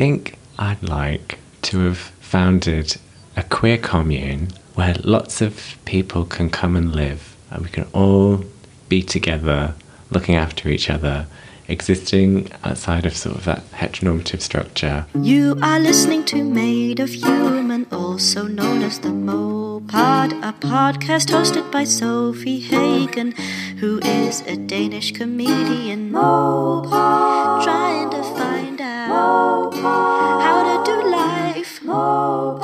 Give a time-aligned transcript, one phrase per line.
[0.00, 2.96] think I'd like to have founded
[3.36, 8.42] a queer commune where lots of people can come and live and we can all
[8.88, 9.74] be together,
[10.10, 11.26] looking after each other,
[11.68, 15.04] existing outside of sort of that heteronormative structure.
[15.14, 21.70] You are listening to Made of Human, also known as the Mopod, a podcast hosted
[21.70, 23.32] by Sofie Hagen,
[23.80, 26.10] who is a Danish comedian.
[26.10, 29.39] Mopod, trying to find out
[29.82, 31.80] how to do life.
[31.84, 32.58] But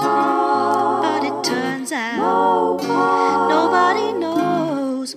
[1.24, 2.80] it turns out
[3.48, 5.14] nobody knows.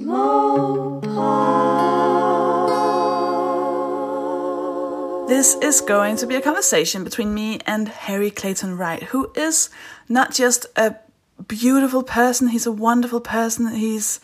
[5.27, 9.69] This is going to be a conversation between me and Harry Clayton Wright, who is
[10.07, 10.95] not just a
[11.47, 13.73] beautiful person, he's a wonderful person.
[13.73, 14.19] He's,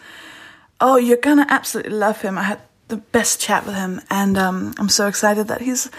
[0.82, 2.38] oh, you're gonna absolutely love him.
[2.38, 5.90] I had the best chat with him, and um, I'm so excited that he's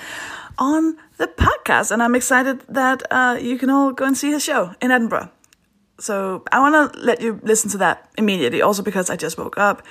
[0.58, 4.44] on the podcast, and I'm excited that uh, you can all go and see his
[4.44, 5.30] show in Edinburgh.
[5.98, 9.56] So I want to let you listen to that immediately, also because I just woke
[9.56, 9.82] up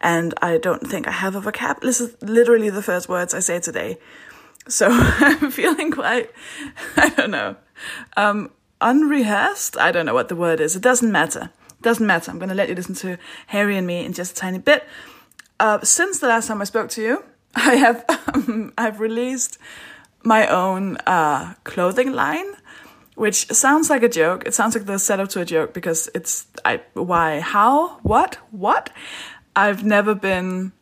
[0.00, 1.80] and I don't think I have a vocab.
[1.80, 3.98] This is literally the first words I say today.
[4.68, 6.30] So I'm feeling quite,
[6.96, 7.56] I don't know,
[8.16, 9.76] um, unrehearsed.
[9.76, 10.74] I don't know what the word is.
[10.74, 11.50] It doesn't matter.
[11.68, 12.30] It doesn't matter.
[12.30, 14.86] I'm going to let you listen to Harry and me in just a tiny bit.
[15.60, 19.58] Uh, since the last time I spoke to you, I have um, I've released
[20.24, 22.46] my own uh, clothing line,
[23.14, 24.44] which sounds like a joke.
[24.46, 28.90] It sounds like the setup to a joke because it's I why how what what
[29.54, 30.72] I've never been.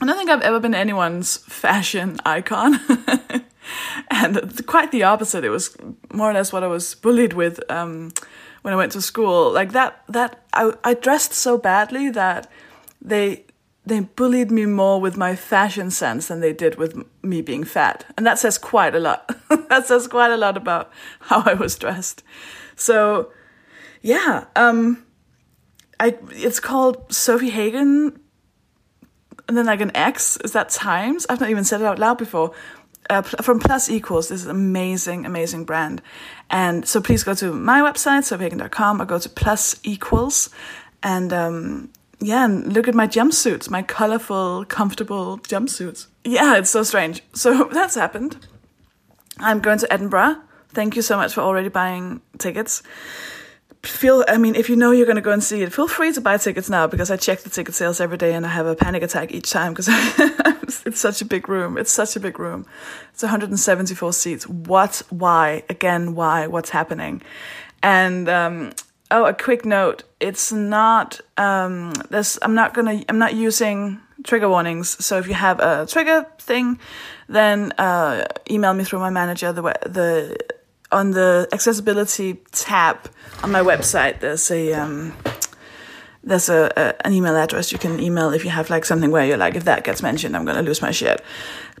[0.00, 2.78] I don't think I've ever been anyone's fashion icon.
[4.10, 5.44] and quite the opposite.
[5.44, 5.76] It was
[6.12, 8.12] more or less what I was bullied with um,
[8.62, 9.52] when I went to school.
[9.52, 12.50] Like that, that I, I dressed so badly that
[13.00, 13.45] they
[13.86, 18.04] they bullied me more with my fashion sense than they did with me being fat,
[18.16, 19.30] and that says quite a lot.
[19.68, 22.22] that says quite a lot about how I was dressed.
[22.74, 23.32] So,
[24.02, 25.04] yeah, um,
[26.00, 28.20] I it's called Sofie Hagen
[29.48, 30.36] and then like an X.
[30.38, 31.26] Is that times?
[31.28, 32.52] I've not even said it out loud before.
[33.08, 36.02] Uh, from Plus Equals, this is an amazing, amazing brand.
[36.50, 40.50] And so please go to my website, sofiehagen.com, or go to Plus Equals,
[41.04, 41.90] and um,
[42.20, 46.06] yeah, and look at my jumpsuits, my colorful, comfortable jumpsuits.
[46.24, 47.22] Yeah, it's so strange.
[47.34, 48.46] So that's happened.
[49.38, 50.36] I'm going to Edinburgh.
[50.70, 52.82] Thank you so much for already buying tickets
[53.86, 56.12] feel i mean if you know you're going to go and see it feel free
[56.12, 58.66] to buy tickets now because i check the ticket sales every day and i have
[58.66, 59.88] a panic attack each time because
[60.86, 62.66] it's such a big room it's such a big room
[63.12, 67.22] it's 174 seats what why again why what's happening
[67.82, 68.72] and um,
[69.10, 70.04] oh a quick note.
[70.20, 75.04] It's not um, this i'm not gonna i'm not using trigger warnings.
[75.04, 76.78] So if you have a trigger thing
[77.28, 79.52] then uh, email me through my manager.
[79.52, 80.38] The the
[80.92, 83.10] on the accessibility tab
[83.42, 85.14] on my website, there's a um,
[86.22, 89.24] there's a, a, an email address you can email if you have like something where
[89.24, 91.22] you're like, if that gets mentioned, I'm gonna lose my shit,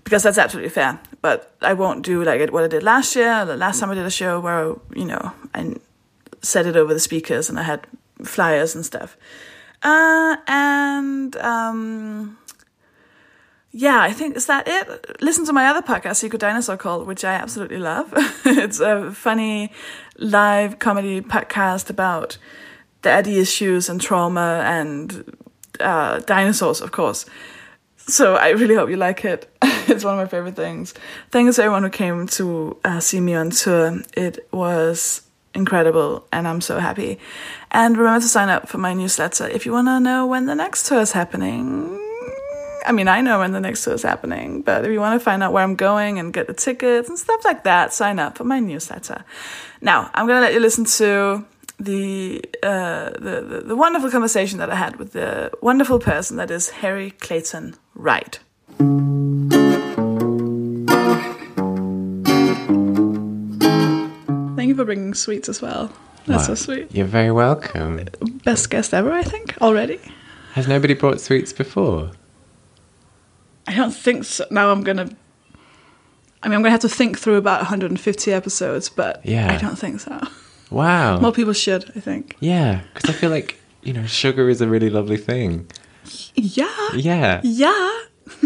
[0.02, 0.98] because that's absolutely fair.
[1.22, 4.06] But I won't do like what I did last year, the last time I did
[4.06, 5.76] a show where you know I
[6.42, 7.86] set it over the speakers and I had
[8.22, 9.16] flyers and stuff,
[9.82, 12.38] uh, and um,
[13.72, 15.20] yeah, I think is that it.
[15.20, 18.10] Listen to my other podcast, Secret Dinosaur Cult, which I absolutely love.
[18.46, 19.70] it's a funny
[20.16, 22.38] live comedy podcast about
[23.02, 25.36] daddy issues and trauma and
[25.78, 27.26] uh, dinosaurs, of course.
[27.98, 29.46] So I really hope you like it.
[29.62, 30.94] it's one of my favorite things.
[31.30, 34.00] Thanks to everyone who came to uh, see me on tour.
[34.16, 35.22] It was
[35.56, 37.18] incredible and I'm so happy.
[37.70, 40.54] And remember to sign up for my newsletter if you want to know when the
[40.54, 42.00] next tour is happening.
[42.84, 45.24] I mean, I know when the next tour is happening, but if you want to
[45.24, 48.38] find out where I'm going and get the tickets and stuff like that, sign up
[48.38, 49.24] for my newsletter.
[49.80, 51.44] Now, I'm going to let you listen to
[51.80, 56.50] the, uh, the, the, the wonderful conversation that I had with the wonderful person that
[56.50, 58.38] is Harry Clayton Wright.
[64.76, 65.90] For bringing sweets as well.
[66.26, 66.94] That's Well, so sweet.
[66.94, 68.00] You're very welcome.
[68.44, 70.00] Best guest ever, I think, already.
[70.54, 72.10] Has nobody brought sweets before?
[73.66, 74.44] I don't think so.
[74.50, 75.08] Now I'm gonna.
[76.42, 79.52] I mean, I'm gonna have to think through about 150 episodes, but Yeah.
[79.52, 80.20] I don't think so.
[80.70, 81.18] Wow.
[81.20, 82.36] More people should, I think.
[82.40, 85.68] yeah, because I feel like, you know, sugar is a really lovely thing.
[86.34, 87.40] Yeah, Yeah.
[87.44, 87.90] yeah.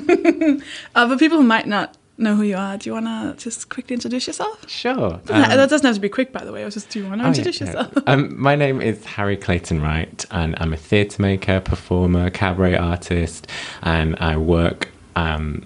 [0.94, 4.27] Other people might not know who you are, do you want to just quickly introduce
[4.27, 4.69] yourself?
[4.69, 5.21] Sure.
[5.25, 6.63] that Um, doesn't have to be quick, by the way.
[6.63, 7.67] I was just, do you want to Oh, introduce yeah.
[7.69, 7.93] yourself?
[8.07, 13.47] um, my name is Harry Clayton Wright, and I'm a theatre maker, performer, cabaret artist,
[13.83, 15.65] and I work um,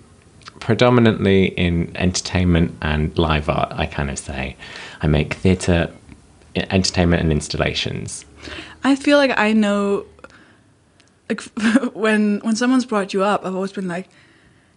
[0.60, 4.56] predominantly in entertainment and live art, I kind of say.
[5.02, 5.90] I make theatre,
[6.56, 8.24] entertainment, and installations.
[8.82, 10.04] I feel like I know
[11.28, 11.40] like
[11.94, 14.08] when when someone's brought you up, I've always been like,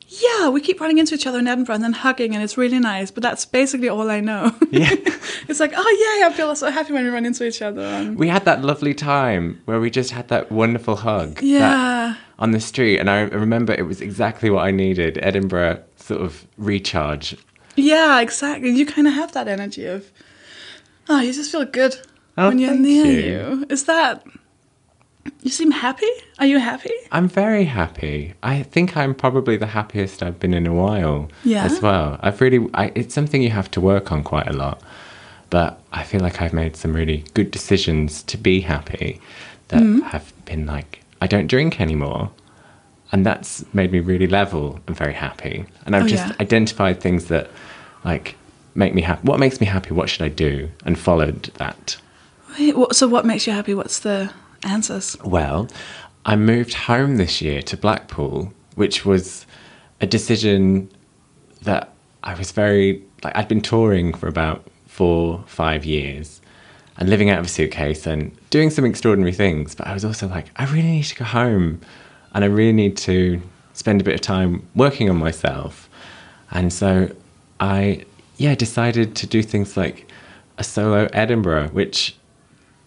[0.08, 2.80] yeah, we keep running into each other in Edinburgh and then hugging, and it's really
[2.80, 3.12] nice.
[3.12, 4.56] But that's basically all I know.
[4.72, 4.90] Yeah.
[5.48, 7.82] it's like, oh yeah, I feel so happy when we run into each other.
[7.82, 11.42] And We had that lovely time where we just had that wonderful hug.
[11.42, 15.20] yeah, on the street, and I remember it was exactly what I needed.
[15.22, 17.36] Edinburgh sort of recharge.
[17.76, 18.70] yeah, exactly.
[18.70, 20.10] You kind of have that energy of,
[21.10, 21.96] oh, you just feel good
[22.38, 23.22] Oh, when you're near you.
[23.60, 23.66] you.
[23.70, 24.24] Is that?
[25.42, 26.08] You seem happy.
[26.40, 26.92] Are you happy?
[27.12, 28.34] I'm very happy.
[28.44, 31.30] I think I'm probably the happiest I've been in a while.
[31.44, 31.64] Yeah?
[31.66, 32.20] As well.
[32.22, 32.68] I've really.
[32.74, 34.82] I, it's something you have to work on quite a lot,
[35.50, 39.20] but I feel like I've made some really good decisions to be happy.
[39.70, 40.00] That Mm-hmm.
[40.08, 42.32] have been like I don't drink anymore,
[43.12, 45.66] and that's made me really level and very happy.
[45.86, 46.36] And I've Oh, just yeah.
[46.40, 47.50] identified things that
[48.06, 48.36] like
[48.76, 49.28] make me happy.
[49.28, 49.92] What makes me happy?
[49.94, 50.70] What should I do?
[50.86, 51.98] And followed that.
[52.58, 53.74] Wait, what, so what makes you happy?
[53.74, 54.32] What's the
[54.64, 55.18] answers?
[55.24, 55.68] Well,
[56.26, 59.46] I moved home this year to Blackpool, which was
[60.02, 60.90] a decision
[61.64, 61.94] that
[62.24, 66.42] I was very like I'd been touring for about four, five years
[66.98, 69.76] and living out of a suitcase and doing some extraordinary things.
[69.76, 71.82] But I was also like, I really need to go home
[72.34, 73.42] and I really need to
[73.74, 75.90] spend a bit of time working on myself.
[76.52, 77.10] And so
[77.60, 78.06] I
[78.38, 80.12] yeah, decided to do things like
[80.58, 82.16] a solo Edinburgh, which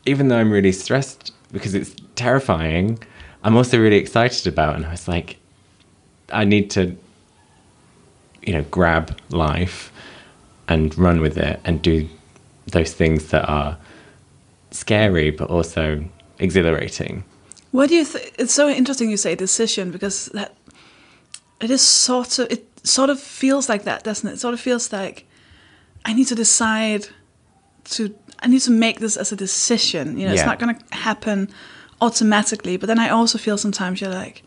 [0.06, 2.98] even though I'm really stressed because it's terrifying,
[3.42, 4.76] I'm also really excited about.
[4.76, 5.36] And I was like,
[6.32, 6.96] I need to,
[8.42, 9.92] you know, grab life
[10.68, 12.08] and run with it and do
[12.66, 13.76] those things that are
[14.70, 16.04] scary but also
[16.38, 17.24] exhilarating.
[17.72, 18.34] What do you think?
[18.38, 20.54] It's so interesting you say decision because that
[21.60, 24.34] it is sort of it sort of feels like that, doesn't it?
[24.34, 25.26] It sort of feels like
[26.04, 27.08] I need to decide
[27.84, 30.18] to I need to make this as a decision.
[30.18, 31.48] You know, it's not going to happen
[32.00, 32.76] automatically.
[32.76, 34.42] But then I also feel sometimes you're like,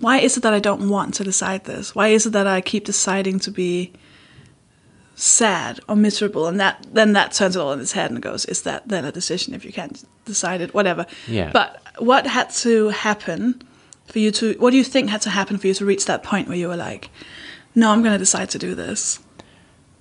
[0.00, 1.94] why is it that I don't want to decide this?
[1.94, 3.92] Why is it that I keep deciding to be
[5.14, 8.44] sad or miserable and that then that turns it all on its head and goes
[8.44, 11.50] is that then a decision if you can't decide it whatever Yeah.
[11.52, 13.60] but what had to happen
[14.06, 16.22] for you to what do you think had to happen for you to reach that
[16.22, 17.10] point where you were like
[17.74, 19.18] no i'm going to decide to do this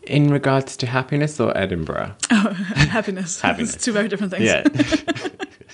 [0.08, 2.16] In regards to happiness or Edinburgh?
[2.30, 3.76] happiness Happiness.
[3.76, 4.64] it's two very different things Yeah.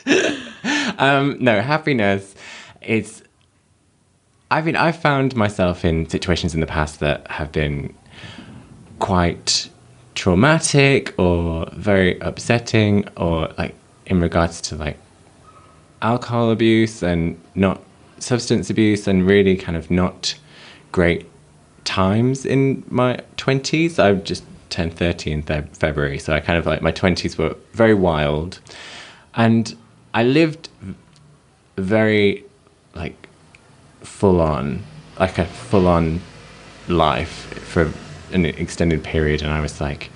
[0.97, 2.33] um, no, happiness
[2.81, 3.23] is.
[4.49, 7.93] I mean, I've found myself in situations in the past that have been
[8.99, 9.69] quite
[10.15, 13.75] traumatic or very upsetting, or like
[14.07, 14.97] in regards to like
[16.01, 17.81] alcohol abuse and not
[18.19, 20.35] substance abuse, and really kind of not
[20.91, 21.27] great
[21.83, 23.99] times in my 20s.
[23.99, 27.55] I've just turned 30 in Feb- February, so I kind of like my 20s were
[27.73, 28.59] very wild.
[29.35, 29.75] And
[30.13, 30.69] I lived
[31.77, 32.43] very
[32.95, 33.27] like
[34.01, 34.83] full on,
[35.19, 36.21] like a full on
[36.87, 37.91] life for
[38.31, 39.41] an extended period.
[39.41, 40.11] And I was like,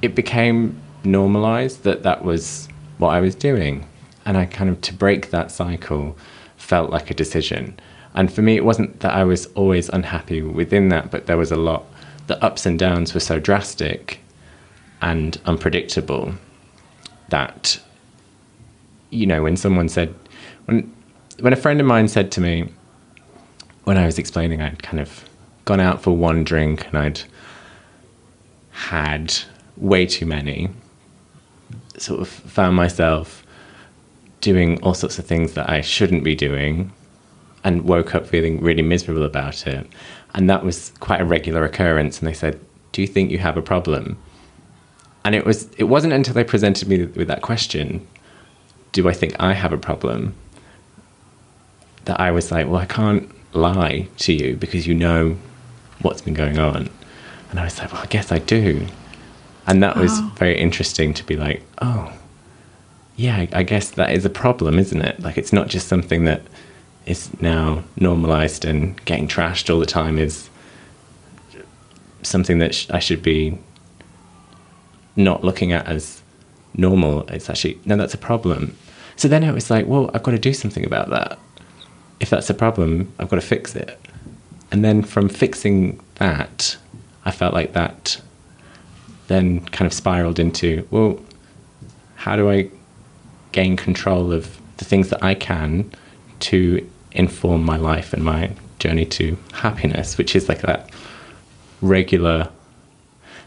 [0.00, 2.68] it became normalized that that was
[2.98, 3.86] what I was doing.
[4.24, 6.16] And I kind of, to break that cycle,
[6.56, 7.78] felt like a decision.
[8.14, 11.50] And for me, it wasn't that I was always unhappy within that, but there was
[11.50, 11.84] a lot,
[12.26, 14.20] the ups and downs were so drastic
[15.00, 16.34] and unpredictable
[17.30, 17.80] that,
[19.10, 20.14] you know, when someone said,
[20.66, 20.94] when,
[21.40, 22.68] when a friend of mine said to me,
[23.84, 25.28] when I was explaining, I'd kind of
[25.64, 27.22] gone out for one drink and I'd
[28.70, 29.34] had
[29.76, 30.68] way too many,
[31.96, 33.44] sort of found myself
[34.40, 36.92] doing all sorts of things that I shouldn't be doing
[37.64, 39.86] and woke up feeling really miserable about it.
[40.34, 42.18] And that was quite a regular occurrence.
[42.18, 42.60] And they said,
[42.92, 44.18] Do you think you have a problem?
[45.24, 48.06] And it was it wasn't until they presented me with that question,
[48.92, 50.34] do I think I have a problem?
[52.06, 55.36] That I was like, Well, I can't lie to you because you know
[56.00, 56.88] what's been going on.
[57.50, 58.86] And I was like, Well, I guess I do.
[59.66, 60.32] And that was oh.
[60.36, 62.12] very interesting to be like, Oh,
[63.16, 65.20] yeah, I- I guess that is a problem, isn't it?
[65.20, 66.42] Like, it's not just something that
[67.06, 70.48] is now normalized and getting trashed all the time is
[72.22, 73.58] something that sh- I should be
[75.16, 76.22] not looking at as
[76.74, 77.26] normal.
[77.28, 78.76] It's actually, no, that's a problem.
[79.16, 81.38] So then it was like, well, I've got to do something about that.
[82.20, 83.98] If that's a problem, I've got to fix it.
[84.70, 86.76] And then from fixing that,
[87.24, 88.20] I felt like that
[89.28, 91.20] then kind of spiraled into, well,
[92.16, 92.70] how do I
[93.52, 95.92] gain control of the things that I can
[96.42, 100.90] to inform my life and my journey to happiness, which is like that
[101.80, 102.48] regular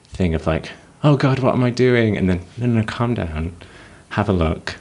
[0.07, 0.71] thing of like,
[1.03, 2.17] oh God, what am I doing?
[2.17, 3.55] And then, no, no, calm down,
[4.09, 4.75] have a look,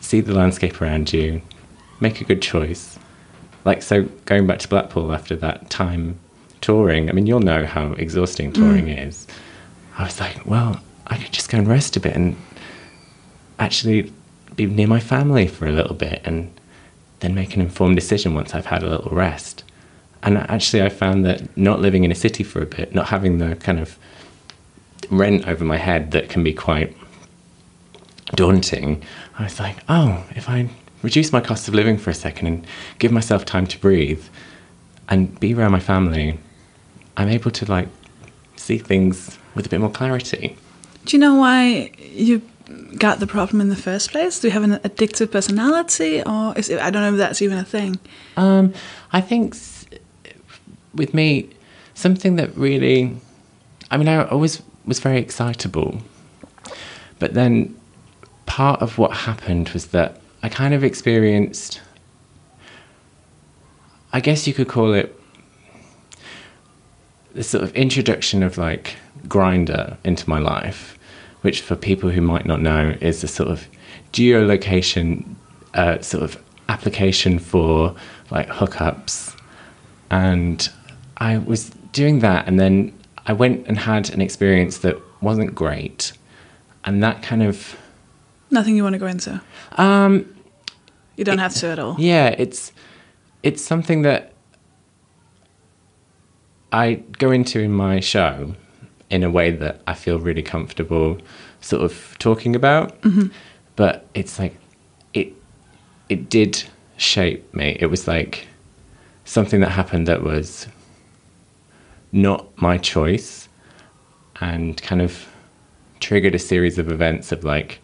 [0.00, 1.42] see the landscape around you,
[2.00, 2.98] make a good choice.
[3.64, 6.18] Like, so going back to Blackpool after that time
[6.60, 8.54] touring, I mean, you'll know how exhausting mm.
[8.54, 9.26] touring is.
[9.98, 12.36] I was like, well, I could just go and rest a bit and
[13.58, 14.12] actually
[14.56, 16.52] be near my family for a little bit and
[17.20, 19.64] then make an informed decision once I've had a little rest.
[20.22, 23.38] And actually, I found that not living in a city for a bit, not having
[23.38, 23.98] the kind of
[25.10, 26.96] rent over my head that can be quite
[28.34, 29.02] daunting,
[29.38, 30.68] I was like, oh, if I
[31.02, 32.66] reduce my cost of living for a second and
[32.98, 34.24] give myself time to breathe
[35.08, 36.38] and be around my family,
[37.16, 37.88] I'm able to like
[38.56, 40.56] see things with a bit more clarity.
[41.04, 42.40] Do you know why you
[42.96, 44.40] got the problem in the first place?
[44.40, 47.58] Do you have an addictive personality, or is it, I don't know if that's even
[47.58, 47.98] a thing?
[48.36, 48.74] Um,
[49.12, 49.56] I think
[50.94, 51.50] with me,
[51.94, 53.16] something that really,
[53.90, 55.98] I mean, I always was very excitable,
[57.18, 57.76] but then
[58.46, 61.80] part of what happened was that I kind of experienced,
[64.12, 65.18] I guess you could call it
[67.34, 70.98] the sort of introduction of like Grindr into my life
[71.42, 73.66] which for people who might not know is a sort of
[74.12, 75.34] geolocation
[75.74, 77.94] uh, sort of application for
[78.30, 79.36] like hookups
[80.10, 80.70] and
[81.18, 82.92] i was doing that and then
[83.26, 86.12] i went and had an experience that wasn't great
[86.84, 87.76] and that kind of
[88.50, 89.40] Nothing you want to go into.
[89.78, 90.26] um,
[91.16, 91.96] You don't have to at all.
[91.98, 92.72] yeah it's
[93.42, 94.32] it's something that
[96.70, 98.54] i go into in my show
[99.12, 101.18] in a way that i feel really comfortable
[101.62, 103.00] sort of talking about.
[103.02, 103.28] Mm-hmm.
[103.76, 104.56] But it's like
[105.14, 105.32] it
[106.08, 106.62] it did
[106.98, 107.76] shape me.
[107.80, 108.46] It was like
[109.24, 110.66] something that happened that was
[112.10, 113.48] not my choice
[114.40, 115.26] and kind of
[116.00, 117.80] triggered a series of events of like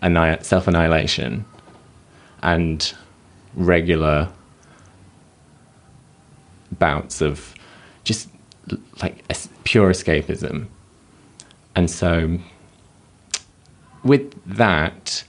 [0.00, 1.44] anni- self-annihilation
[2.42, 2.94] and
[3.54, 4.30] regular
[6.78, 7.52] bouts of
[8.04, 8.28] just
[9.02, 10.66] like es- pure escapism.
[11.74, 12.38] And so,
[14.02, 15.24] with that,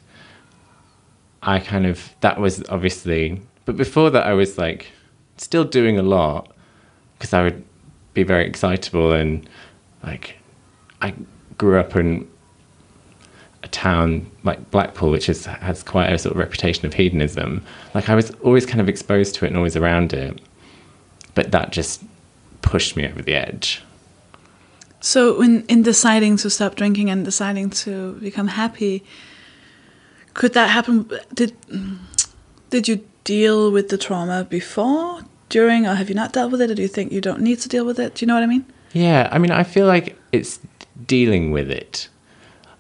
[1.44, 4.94] I kind of, that was obviously, but before that, I was like
[5.36, 6.56] still doing a lot
[7.18, 7.66] because I would
[8.14, 9.48] be very excitable and
[10.04, 10.38] like,
[11.02, 11.14] I
[11.58, 12.26] grew up in
[13.64, 17.62] a town like Blackpool, which is, has quite a sort of reputation of hedonism,
[17.94, 20.40] like I was always kind of exposed to it and always around it.
[21.36, 22.02] But that just
[22.62, 23.84] pushed me over the edge.
[25.02, 29.04] So, when in deciding to stop drinking and deciding to become happy,
[30.34, 31.10] could that happen?
[31.34, 31.56] Did
[32.70, 36.72] did you deal with the trauma before, during, or have you not dealt with it?
[36.72, 38.16] Or do you think you don't need to deal with it?
[38.16, 38.66] Do you know what I mean?
[38.94, 40.60] Yeah, I mean, I feel like it's
[41.06, 42.10] dealing with it.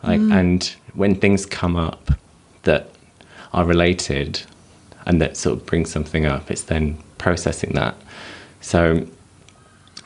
[0.03, 0.33] Like, mm.
[0.33, 2.11] and when things come up
[2.63, 2.89] that
[3.53, 4.41] are related
[5.05, 7.95] and that sort of bring something up, it's then processing that.
[8.61, 9.05] So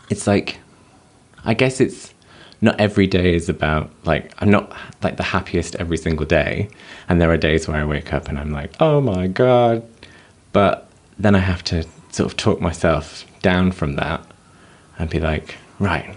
[0.10, 0.58] it's like,
[1.46, 2.14] I guess it's
[2.62, 4.72] not every day is about like, I'm not
[5.02, 6.70] like the happiest every single day.
[7.10, 9.84] And there are days where I wake up and I'm like, oh my God.
[10.54, 10.88] But
[11.20, 14.26] then I have to sort of talk myself down from that
[14.98, 16.16] and be like, right,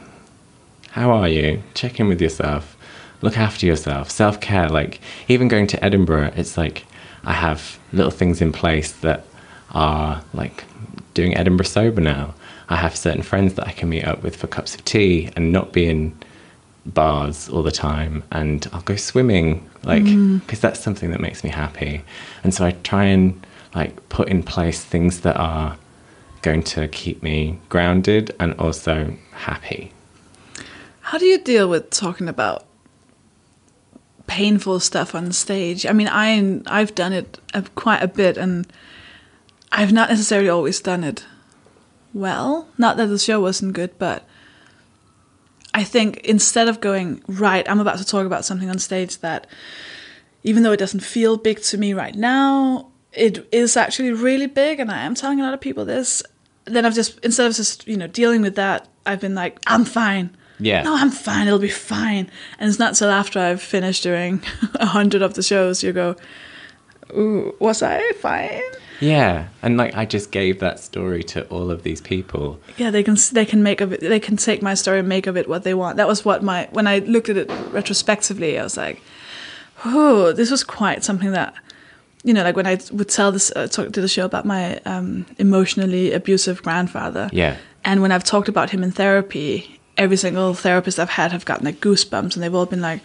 [0.90, 1.62] how are you?
[1.74, 2.76] Check in with yourself.
[3.22, 4.10] Look after yourself.
[4.10, 4.68] Self care.
[4.68, 6.84] Like, even going to Edinburgh, it's like
[7.24, 9.24] I have little things in place that
[9.72, 10.64] are like
[11.14, 12.34] doing Edinburgh sober now.
[12.68, 15.52] I have certain friends that I can meet up with for cups of tea and
[15.52, 16.18] not be in
[16.84, 18.24] bars all the time.
[18.32, 20.40] And I'll go swimming, like, mm.
[20.40, 22.02] because that's something that makes me happy.
[22.42, 23.44] And so I try and
[23.74, 25.76] like put in place things that are
[26.42, 29.92] going to keep me grounded and also happy.
[31.00, 32.64] How do you deal with talking about
[34.26, 35.86] painful stuff on stage?
[35.86, 37.38] I mean, I I've done it
[37.76, 38.66] quite a bit, and
[39.70, 41.24] I've not necessarily always done it
[42.16, 42.68] well.
[42.78, 44.24] Not that the show wasn't good, but
[45.74, 49.46] I think instead of going right, I'm about to talk about something on stage that,
[50.42, 54.80] even though it doesn't feel big to me right now, it is actually really big,
[54.80, 56.22] and I am telling a lot of people this.
[56.64, 59.84] Then I've just instead of just you know dealing with that, I've been like, I'm
[59.84, 60.36] fine.
[60.58, 60.82] Yeah.
[60.82, 61.46] No, I'm fine.
[61.46, 62.30] It'll be fine.
[62.58, 64.42] And it's not till after I've finished doing
[64.74, 66.16] a hundred of the shows you go,
[67.12, 68.62] Ooh, was I fine?
[69.00, 72.60] Yeah, and like I just gave that story to all of these people.
[72.76, 74.00] Yeah, they can they can make of it.
[74.00, 75.96] They can take my story and make of it what they want.
[75.96, 79.02] That was what my when I looked at it retrospectively, I was like,
[79.84, 81.54] oh, this was quite something that
[82.26, 84.78] you know, like when I would tell this, uh, talk to the show about my
[84.84, 87.30] um, emotionally abusive grandfather.
[87.32, 87.56] Yeah.
[87.84, 91.64] And when I've talked about him in therapy, every single therapist I've had have gotten
[91.64, 93.00] like goosebumps, and they've all been like,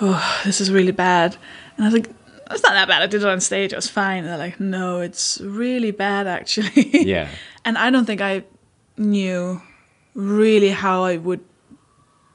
[0.00, 1.36] "Oh, this is really bad."
[1.76, 2.08] And I was like,
[2.50, 3.02] "It's not that bad.
[3.02, 3.72] I did it on stage.
[3.72, 7.28] It was fine." And they're like, "No, it's really bad, actually." Yeah.
[7.64, 8.44] and I don't think I
[8.96, 9.60] knew
[10.14, 11.40] really how I would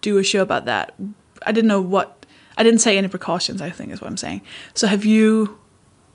[0.02, 0.94] do a show about that.
[1.46, 2.26] I didn't know what.
[2.58, 3.62] I didn't take any precautions.
[3.62, 4.42] I think is what I'm saying.
[4.74, 5.58] So, have you?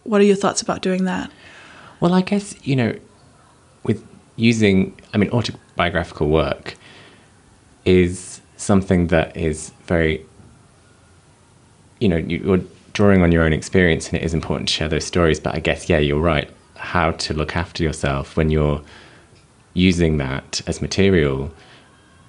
[0.05, 1.31] What are your thoughts about doing that?
[1.99, 2.95] Well, I guess, you know,
[3.83, 6.76] with using, I mean, autobiographical work
[7.85, 10.25] is something that is very,
[12.00, 12.61] you know, you're
[12.97, 15.38] drawing on your own experience and it is important to share those stories.
[15.38, 16.50] But I guess, yeah, you're right.
[16.76, 18.81] How to look after yourself when you're
[19.75, 21.53] using that as material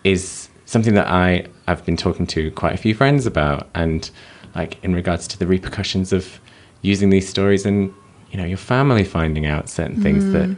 [0.04, 3.70] is something that I, I've been talking to quite a few friends about.
[3.76, 4.12] And
[4.56, 6.42] like in regards to the repercussions of
[6.82, 7.94] using these stories and,
[8.32, 10.34] you know, your family finding out certain things mm.
[10.34, 10.58] that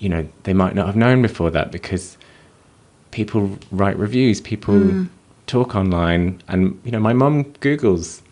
[0.00, 2.16] you know they might not have known before that because
[3.10, 5.08] people write reviews people mm.
[5.48, 8.22] talk online and you know my mum googles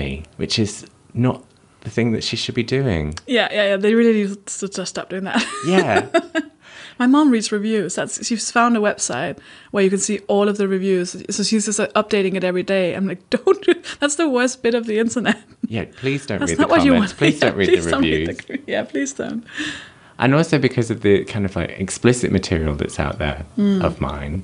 [0.00, 1.38] me which is not
[1.80, 3.76] the thing that she should be doing Yeah, yeah, yeah.
[3.76, 5.40] They really need to stop doing that.
[5.66, 6.06] yeah
[6.98, 7.94] My mom reads reviews.
[7.94, 9.36] That's she's found a website
[9.70, 11.10] where you can see all of the reviews.
[11.28, 12.94] So she's just uh, updating it every day.
[12.96, 13.60] I'm like, don't.
[13.66, 15.36] do- That's the worst bit of the internet.
[15.68, 17.14] yeah please don't That's read the not what you want.
[17.20, 19.44] please Yeah, don't read please the don't reviews the- yeah, please don't.
[20.18, 23.82] and also because of the kind of like explicit material that's out there Hmm.
[23.82, 24.42] of mine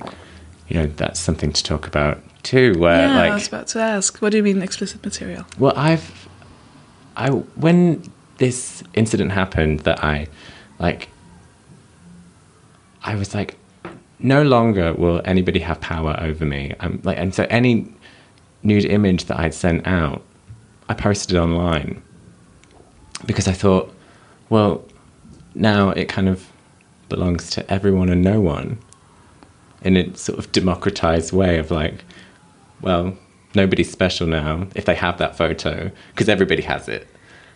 [0.73, 4.23] you know that's something to talk about too where yeah, I was about to ask.
[4.23, 5.45] What do you mean explicit material?
[5.59, 6.29] Well, I've,
[7.15, 10.29] I when this incident happened, that I,
[10.79, 11.11] like,
[13.05, 13.59] I was like,
[14.19, 16.75] no longer will anybody have power over me.
[16.81, 17.93] I'm like, and so any
[18.63, 20.23] nude image that I'd sent out,
[20.89, 22.03] I posted it online
[23.27, 23.95] because I thought,
[24.49, 24.83] well,
[25.55, 26.49] now it kind of
[27.11, 28.79] belongs to everyone and no one
[29.85, 32.05] in a sort of democratized way of like,
[32.81, 33.17] well,
[33.55, 37.07] nobody's special now if they have that photo because everybody has it.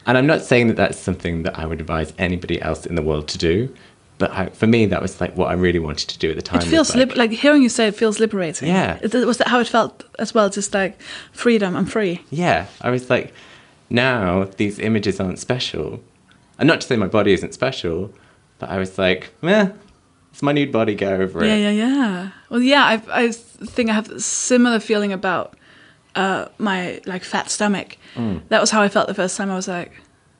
[0.06, 3.02] And I'm not saying that that's something that I would advise anybody else in the
[3.02, 3.74] world to do,
[4.18, 6.42] but I, for me, that was like what I really wanted to do at the
[6.42, 6.60] time.
[6.60, 8.68] It feels like, lib- like hearing you say it feels liberating.
[8.68, 8.94] Yeah.
[8.98, 10.48] That- was that how it felt as well?
[10.48, 11.00] Just like
[11.32, 11.76] freedom.
[11.76, 12.22] I'm free.
[12.30, 13.34] yeah, I was like,
[13.90, 16.00] now these images aren't special.
[16.58, 18.12] And not to say my body isn't special,
[18.58, 19.70] but I was like, meh,
[20.36, 21.46] it's my nude body, go over it.
[21.46, 22.30] Yeah, yeah, yeah.
[22.50, 25.56] Well, yeah, I, I think I have a similar feeling about
[26.14, 27.96] uh, my like fat stomach.
[28.50, 29.50] That was how I felt the first time.
[29.50, 29.92] I was like,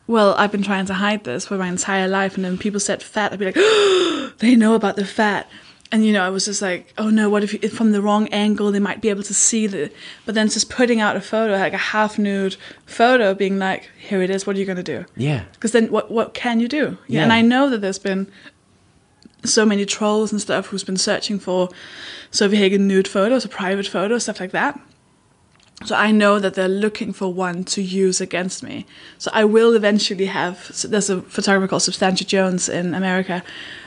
[0.07, 3.03] well, I've been trying to hide this for my entire life, and then people said
[3.03, 3.55] fat, I'd be like,
[4.41, 5.49] they know about the fat.
[5.91, 8.03] And you know, I was just like, oh no, what if, you, if from the
[8.03, 9.91] wrong angle they might be able to see the.
[10.27, 14.21] But then just putting out a photo, like a half nude photo, being like, here
[14.21, 14.47] it is.
[14.47, 15.07] What are you gonna do?
[15.17, 15.45] Yeah.
[15.55, 16.99] Because then what what can you do?
[17.07, 17.23] Yeah.
[17.23, 18.31] And I know that there's been
[19.47, 21.69] so many trolls and stuff who's been searching for
[22.31, 24.79] Sofie Hagen nude photos or private photos, stuff like that.
[25.85, 28.87] So I know that they're looking for one to use against me.
[29.19, 30.65] So I will eventually have.
[30.73, 33.43] So there's a photographer called Substantia Jones in America,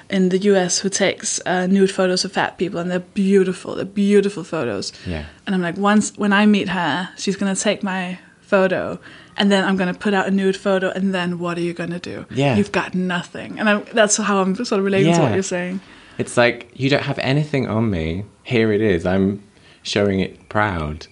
[0.09, 0.79] in the U.S.
[0.79, 3.75] who takes uh, nude photos of fat people, and they're beautiful.
[3.75, 4.93] They're beautiful photos.
[5.05, 5.25] Yeah.
[5.47, 8.99] And I'm like, once when I meet her, she's gonna take my photo,
[9.39, 11.99] and then I'm gonna put out a nude photo, and then what are you gonna
[11.99, 12.25] do?
[12.29, 12.55] Yeah.
[12.55, 15.79] You've got nothing, and I, that's how I'm sort of relating to what you're saying.
[16.19, 18.25] It's like you don't have anything on me.
[18.43, 19.05] Here it is.
[19.05, 19.41] I'm
[19.81, 21.07] showing it proud.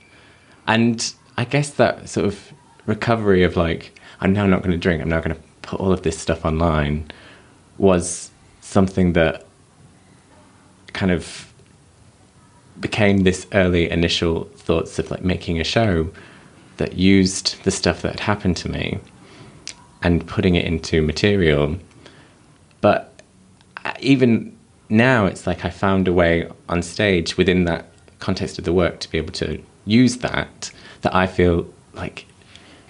[0.68, 2.52] And I guess that sort of
[2.86, 5.92] recovery of like, I'm now not going to drink, I'm now going to put all
[5.92, 7.10] of this stuff online
[7.78, 9.46] was something that
[10.94, 11.54] kind of
[12.80, 16.10] became this early initial thoughts of like making a show
[16.78, 19.00] that used the stuff that had happened to me
[20.02, 21.78] and putting it into material.
[22.82, 23.22] But
[23.84, 24.56] uh, even
[24.90, 27.88] now, it's like I found a way on stage within that
[28.20, 30.72] context of the work to be able to use that.
[31.02, 32.26] That I feel like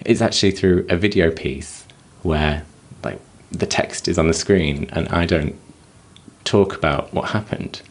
[0.04, 1.84] it's actually through a video piece
[2.22, 2.64] where
[3.02, 3.20] like
[3.50, 5.56] the text is on the screen and I don't
[6.44, 7.82] talk about what happened.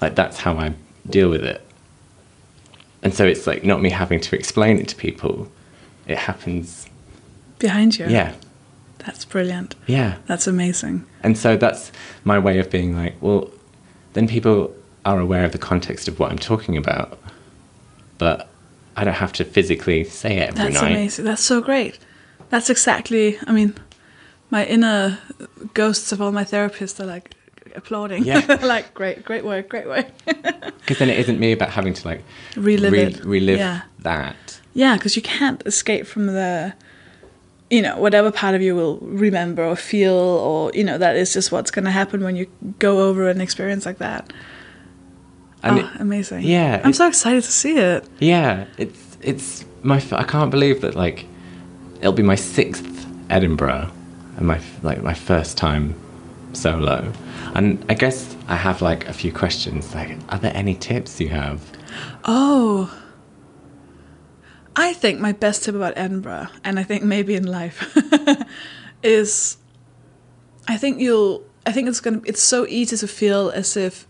[0.00, 0.74] Like that's how I
[1.08, 1.63] deal with it.
[3.04, 5.48] And so it's like not me having to explain it to people.
[6.08, 6.88] It happens.
[7.58, 8.06] Behind you.
[8.08, 8.34] Yeah.
[8.98, 9.74] That's brilliant.
[9.86, 10.16] Yeah.
[10.26, 11.06] That's amazing.
[11.22, 11.92] And so that's
[12.24, 13.50] my way of being like, well,
[14.14, 17.18] then people are aware of the context of what I'm talking about,
[18.16, 18.48] but
[18.96, 20.72] I don't have to physically say it every night.
[20.72, 20.90] That's night.
[20.92, 21.24] amazing.
[21.26, 21.98] That's so great.
[22.48, 23.38] That's exactly.
[23.46, 23.74] I mean,
[24.50, 25.18] my inner
[25.74, 27.34] ghosts of all my therapists are like
[27.74, 28.24] applauding.
[28.24, 28.58] Yeah.
[28.62, 30.06] like great, great work, great work.
[30.84, 32.22] Because then it isn't me about having to like
[32.56, 33.82] Relive re- relive Yeah.
[34.00, 34.60] that.
[34.74, 36.74] yeah, because you can't escape from the
[37.70, 41.32] you know, whatever part of you will remember or feel, or, you know, that is
[41.32, 42.46] just what's going to happen when you
[42.78, 44.30] go over an experience like that.
[45.62, 46.42] And oh, it- amazing.
[46.42, 48.04] yeah, I'm so excited to see it.
[48.20, 49.96] Yeah, it's it's my.
[50.12, 51.24] I can't believe that like
[52.00, 53.90] it'll be my sixth Edinburgh
[54.36, 55.94] and my like my first time
[56.54, 57.12] solo.
[57.54, 59.94] And I guess I have like a few questions.
[59.94, 61.60] Like, are there any tips you have?
[62.24, 62.92] Oh.
[64.76, 67.96] I think my best tip about Edinburgh, and I think maybe in life,
[69.04, 69.56] is
[70.66, 74.06] I think you'll I think it's gonna it's so easy to feel as if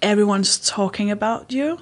[0.00, 1.78] everyone's talking about you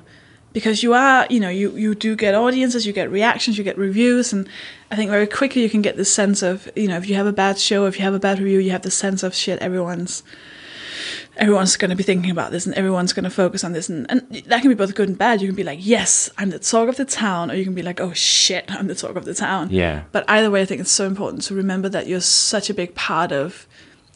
[0.53, 3.79] because you are you know you you do get audiences you get reactions you get
[3.79, 4.49] reviews and
[4.91, 7.27] i think very quickly you can get this sense of you know if you have
[7.27, 9.59] a bad show if you have a bad review you have the sense of shit
[9.61, 10.23] everyone's
[11.37, 13.89] everyone's going to be thinking about this and everyone's going to focus on this.
[13.89, 15.41] And, and that can be both good and bad.
[15.41, 17.83] You can be like yes i'm the talk of the town or you can be
[17.83, 19.69] like oh shit i'm the talk of the town.
[19.71, 20.05] Yeah.
[20.13, 22.95] but either way i think it's so important to remember that you're such a big
[22.95, 23.67] part of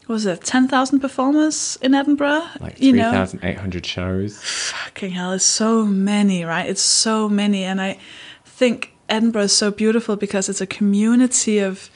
[0.06, 4.38] was it 10,000 performers in edinburgh Like you know thousand eight hundred shows.
[4.42, 6.68] fucking hell, it's so many, right?
[6.68, 7.64] It's so many.
[7.64, 7.98] And I
[8.44, 11.90] think Edinburgh is so beautiful because it's a community of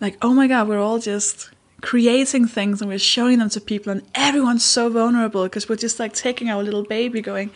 [0.00, 3.90] like, oh my God, we're all just creating things and we're showing them to people
[3.90, 7.50] and everyone's so vulnerable because we're just like taking our little baby going,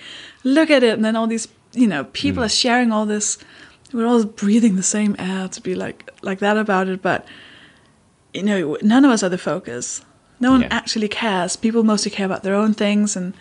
[0.45, 0.95] look at it.
[0.95, 2.47] And then all these, you know, people hmm.
[2.47, 3.39] are sharing all this.
[3.93, 7.03] We're all breathing the same air to be like, like that about it.
[7.03, 7.25] But,
[8.37, 10.03] you know, none of us are the focus.
[10.39, 10.69] No one Yeah.
[10.71, 11.57] actually cares.
[11.57, 13.33] People mostly care about their own things and,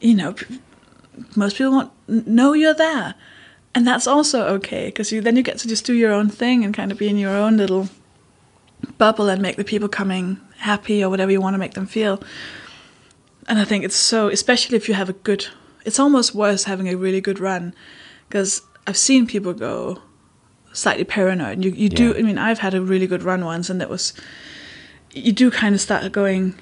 [0.00, 0.60] you know, p-
[1.34, 1.90] most people won't
[2.26, 3.14] know you're there
[3.74, 6.64] and that's also okay because you then you get to just do your own thing
[6.64, 7.88] and kind of be in your own little
[8.98, 12.22] bubble and make the people coming happy or whatever you want to make them feel
[13.48, 15.46] and i think it's so especially if you have a good
[15.84, 17.74] it's almost worse having a really good run
[18.28, 20.00] because i've seen people go
[20.78, 21.64] slightly paranoid.
[21.64, 24.12] You, you do i mean i've had a really good run once and that was
[25.12, 26.54] you do kind of start going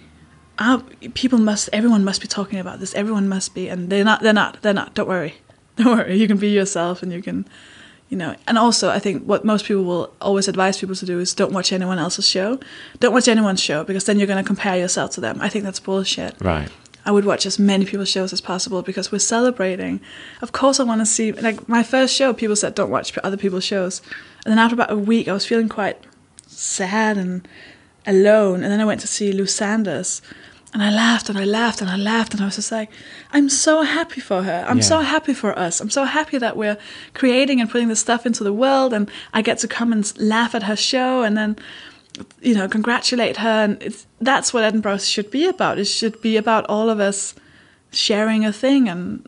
[0.59, 0.83] ah,
[1.15, 2.95] people must everyone must be talking about this.
[2.95, 5.35] Everyone must be and they're not they're not they're not don't worry.
[5.77, 6.17] Don't worry.
[6.17, 7.47] You can be yourself and you can
[8.09, 8.35] you know.
[8.47, 11.53] And also i think what most people will always advise people to do is don't
[11.53, 12.59] watch anyone else's show.
[12.99, 15.39] Don't watch anyone's show because then you're going to compare yourself to them.
[15.43, 16.35] I think that's bullshit.
[16.41, 16.71] Right.
[17.07, 20.01] I would watch as many people's shows as possible because we're celebrating.
[20.43, 21.33] Of course, I want to see.
[21.33, 24.03] Like my first show, people said don't watch other people's shows,
[24.45, 25.99] and then after about a week, I was feeling quite
[26.47, 27.47] sad and
[28.07, 28.63] alone.
[28.63, 30.21] And then I went to see Lou Sanders,
[30.73, 32.91] and I laughed and I laughed and I laughed, and I was just like,
[33.33, 34.67] I'm so happy for her.
[34.69, 35.81] I'm so happy for us.
[35.81, 36.77] I'm so happy that we're
[37.15, 40.55] creating and putting this stuff into the world, and I get to come and laugh
[40.57, 41.57] at her show, and then
[42.41, 43.65] you know, congratulate her.
[43.65, 45.79] And that's what Edinburgh should be about.
[45.79, 47.35] It should be about all of us
[47.93, 49.27] sharing a thing and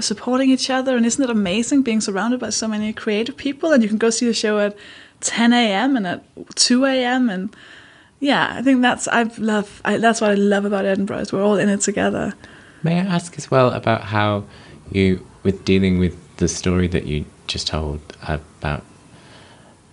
[0.00, 0.96] supporting each other.
[0.96, 3.72] And isn't it amazing being surrounded by so many creative people?
[3.72, 4.76] And you can go see the show at
[5.20, 5.96] 10 a.m.
[5.96, 6.24] and at
[6.56, 7.28] 2 a.m.
[7.30, 7.54] And
[8.20, 9.80] yeah, I think that's I love.
[9.84, 11.18] I, that's what I love about Edinburgh.
[11.18, 12.34] Is we're all in it together.
[12.82, 14.44] May I ask as well about how
[14.92, 18.84] you, with dealing with the story that you just told about,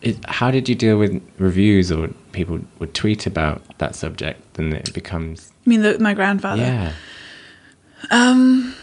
[0.05, 4.73] it, how did you deal with reviews or people would tweet about that subject and
[4.73, 6.61] it becomes I mean, the, my grandfather.
[6.61, 6.93] yeah
[8.11, 8.75] Um,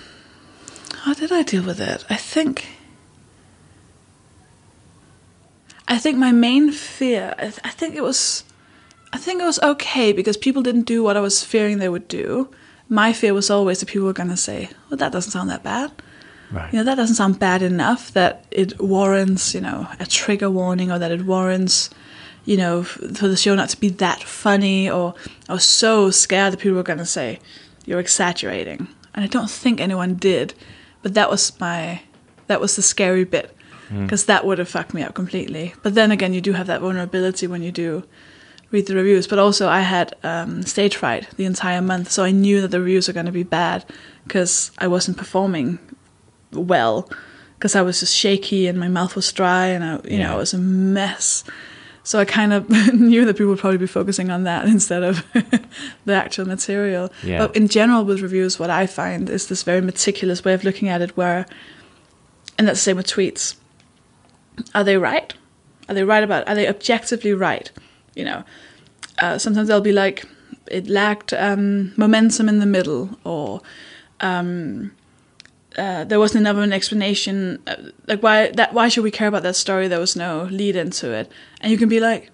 [1.04, 2.04] how did I deal with it?
[2.10, 2.66] I think.
[5.88, 7.34] I think my main fear.
[7.38, 8.44] I, th- I think it was.
[9.12, 12.08] I think it was okay because people didn't do what I was fearing they would
[12.08, 12.48] do.
[12.88, 15.62] My fear was always that people were going to say, "Well, that doesn't sound that
[15.62, 15.90] bad."
[16.52, 20.50] Right You know, that doesn't sound bad enough that it warrants, you know, a trigger
[20.50, 21.90] warning or that it warrants,
[22.44, 24.90] you know, for the show not to be that funny.
[24.90, 25.14] Or
[25.48, 27.38] was so scared that people were going to say,
[27.86, 30.54] "You're exaggerating," and I don't think anyone did.
[31.02, 32.02] But that was my,
[32.46, 33.56] that was the scary bit,
[34.02, 35.74] because that would have fucked me up completely.
[35.82, 38.04] But then again, you do have that vulnerability when you do
[38.70, 39.26] read the reviews.
[39.26, 42.80] But also, I had um, stage fright the entire month, so I knew that the
[42.80, 43.84] reviews were going to be bad
[44.24, 45.78] because I wasn't performing
[46.52, 47.08] well
[47.58, 50.34] because I was just shaky and my mouth was dry and I, you know, Yeah.
[50.34, 51.44] it was a mess.
[52.04, 55.24] So I kind of knew that people would probably be focusing on that instead of
[56.04, 57.12] the actual material.
[57.22, 57.46] Yeah.
[57.46, 60.88] But in general, with reviews, what I find is this very meticulous way of looking
[60.88, 61.46] at it, where,
[62.58, 63.54] and that's the same with tweets.
[64.74, 65.32] Are they right?
[65.88, 66.48] Are they right about?
[66.48, 67.70] Are they objectively right?
[68.16, 68.44] You know,
[69.20, 70.24] uh, sometimes they'll be like,
[70.66, 73.60] it lacked um, momentum in the middle, or
[74.20, 74.90] um,
[75.78, 77.62] uh, there wasn't enough of an explanation.
[77.66, 78.72] Uh, like why that?
[78.74, 79.88] Why should we care about that story?
[79.88, 81.30] There was no lead into it,
[81.60, 82.30] and you can be like,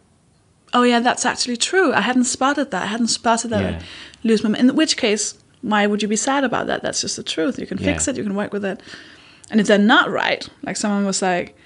[0.72, 1.92] "Oh yeah, that's actually true.
[1.92, 2.82] I hadn't spotted that.
[2.82, 3.62] I hadn't spotted that.
[3.62, 3.82] Yeah.
[4.24, 6.82] Lose momentum." In which case, why would you be sad about that?
[6.82, 7.58] That's just the truth.
[7.58, 8.16] You can fix it.
[8.16, 8.80] You can work with it.
[9.50, 11.56] And if they're not right, like someone was like,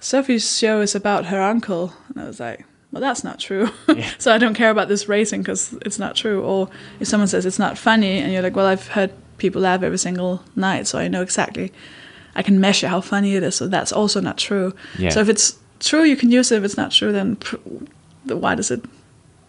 [0.00, 1.92] Sofie's show is about her uncle.
[2.08, 3.68] And I was like, well, that's not true.
[3.88, 4.08] Yeah.
[4.18, 6.42] so I don't care about this rating because it's not true.
[6.42, 9.82] Or if someone says it's not funny, and you're like, well, I've heard people laugh
[9.82, 11.72] every single night, so I know exactly.
[12.34, 13.56] I can measure how funny it is.
[13.56, 14.74] So that's also not true.
[14.98, 15.10] Yeah.
[15.10, 16.58] So if it's true, you can use it.
[16.58, 17.36] If it's not true, then
[18.26, 18.84] why does it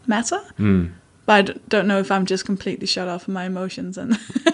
[0.08, 0.40] matter?
[0.58, 0.94] Mm.
[1.26, 4.16] But I don't know if I'm just completely shut off of my emotions and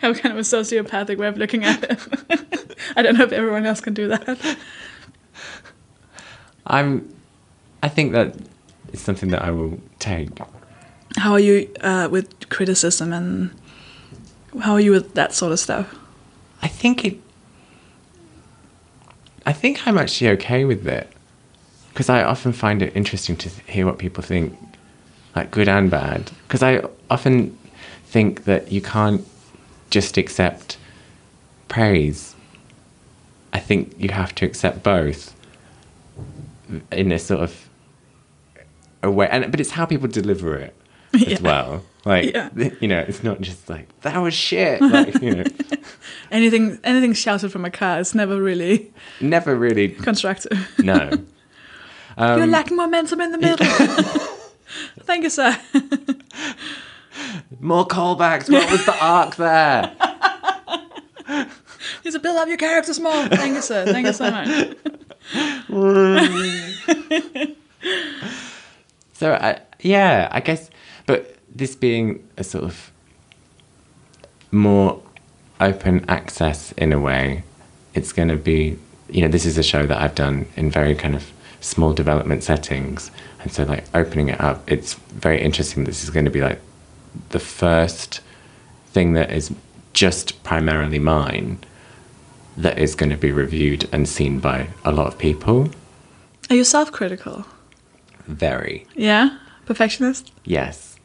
[0.00, 2.76] have kind of a sociopathic way of looking at it.
[2.96, 4.56] I don't know if everyone else can do that.
[6.66, 7.14] I'm.
[7.82, 8.34] I think that
[8.92, 10.30] it's something that I will take.
[11.16, 13.50] How are you uh, with criticism and
[14.60, 15.94] how are you with that sort of stuff?
[16.62, 17.18] I think it.
[19.46, 21.10] I think I'm actually okay with it
[21.90, 24.56] because I often find it interesting to hear what people think,
[25.34, 26.30] like good and bad.
[26.46, 27.56] Because I often
[28.06, 29.26] think that you can't
[29.90, 30.76] just accept
[31.68, 32.34] praise.
[33.52, 35.34] I think you have to accept both
[36.92, 37.68] in a sort of
[39.02, 40.74] a way, and but it's how people deliver it
[41.14, 41.38] as Yeah.
[41.40, 41.82] well.
[42.08, 42.48] Like Yeah.
[42.80, 44.80] you know, it's not just like that was shit.
[44.80, 45.44] Like you know,
[46.30, 48.90] Anything anything shouted from a car is never really
[49.20, 50.58] never really constructive.
[50.78, 51.10] no.
[52.18, 53.64] You're Um, lacking momentum in the middle.
[55.04, 55.56] Thank you, sir.
[57.60, 58.50] more callbacks.
[58.50, 59.92] What was the arc there?
[62.04, 63.26] Need to build up your characters more.
[63.28, 63.84] Thank you, sir.
[63.86, 64.48] Thank you so much.
[69.14, 70.70] So I, yeah, I guess,
[71.06, 72.90] but this being a sort of
[74.50, 75.02] more
[75.60, 77.42] open access in a way,
[77.94, 78.78] it's going to be,
[79.10, 82.44] you know, this is a show that I've done in very kind of small development
[82.44, 83.10] settings,
[83.42, 85.84] and so like opening it up, it's very interesting.
[85.84, 86.60] This is going to be like
[87.30, 88.20] the first
[88.86, 89.52] thing that is
[89.92, 91.58] just primarily mine
[92.56, 95.70] that is going to be reviewed and seen by a lot of people.
[96.50, 97.44] Are you self-critical?
[98.26, 100.30] Very Yeah, perfectionist.
[100.44, 100.97] yes.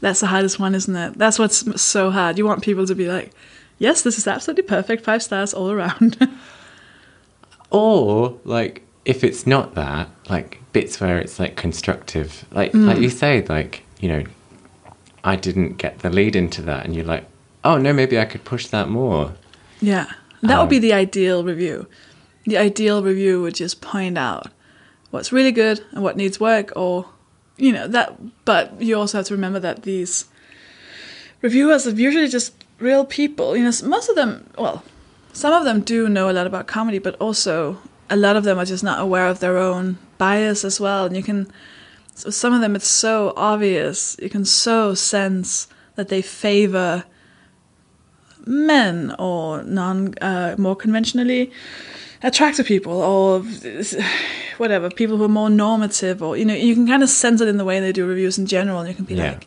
[0.00, 1.14] That's the hardest one, isn't it?
[1.18, 2.38] That's what's so hard.
[2.38, 3.32] You want people to be like,
[3.78, 5.04] "Yes, this is absolutely perfect.
[5.04, 6.16] Five stars all around."
[7.70, 13.10] or like if it's not that like bits where it's like constructive like like you
[13.10, 14.22] say like you know
[15.24, 17.24] i didn't get the lead into that and you're like
[17.64, 19.32] oh no maybe i could push that more
[19.80, 20.06] yeah,
[20.42, 21.86] that would be Um, the ideal review.
[22.44, 24.46] The ideal review would just point out
[25.10, 27.06] what's really good and what needs work, or
[27.56, 28.44] you know that.
[28.44, 30.26] But you also have to remember that these
[31.42, 33.56] reviewers are usually just real people.
[33.56, 34.84] You know, most of them, well,
[35.32, 38.58] some of them do know a lot about comedy, but also a lot of them
[38.58, 41.06] are just not aware of their own bias as well.
[41.06, 41.50] And you can,
[42.14, 44.16] so some of them, it's so obvious.
[44.20, 47.04] You can so sense that they favor
[48.46, 51.50] men or non, uh, more conventionally
[52.22, 53.40] attractive people or
[54.58, 57.48] whatever people who are more normative or you know you can kind of sense it
[57.48, 59.32] in the way they do reviews in general and you can be Yeah.
[59.32, 59.46] like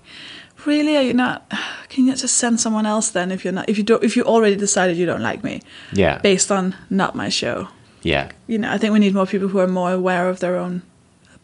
[0.66, 0.96] really?
[0.98, 1.52] Are you not
[1.90, 4.24] can you just send someone else then if you're not if you don't if you
[4.24, 5.62] already decided you don't like me?
[5.94, 6.20] Yeah.
[6.20, 7.68] Based on not my show.
[8.04, 8.32] Yeah.
[8.48, 10.84] You know i think we need more people who are more aware of their own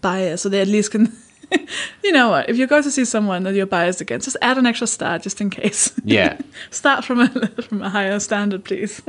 [0.02, 1.12] bias so they at least can
[2.04, 4.58] you know what if you're going to see someone that you're biased against just add
[4.58, 5.92] an extra star just in case.
[6.04, 6.38] Yeah.
[6.70, 7.28] Start from a
[7.68, 9.02] from a higher standard please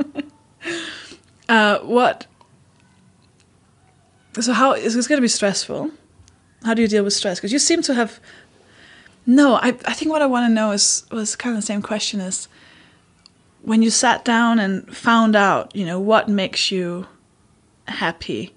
[1.49, 2.27] uh what?
[4.39, 5.91] So how is this going to be stressful.
[6.63, 7.39] How do you deal with stress?
[7.39, 8.19] Because you seem to have
[9.29, 11.81] no i i think what i want to know is was kind of the same
[11.81, 12.47] question as
[13.61, 17.05] when you sat down and found out you know what makes you
[17.89, 18.55] happy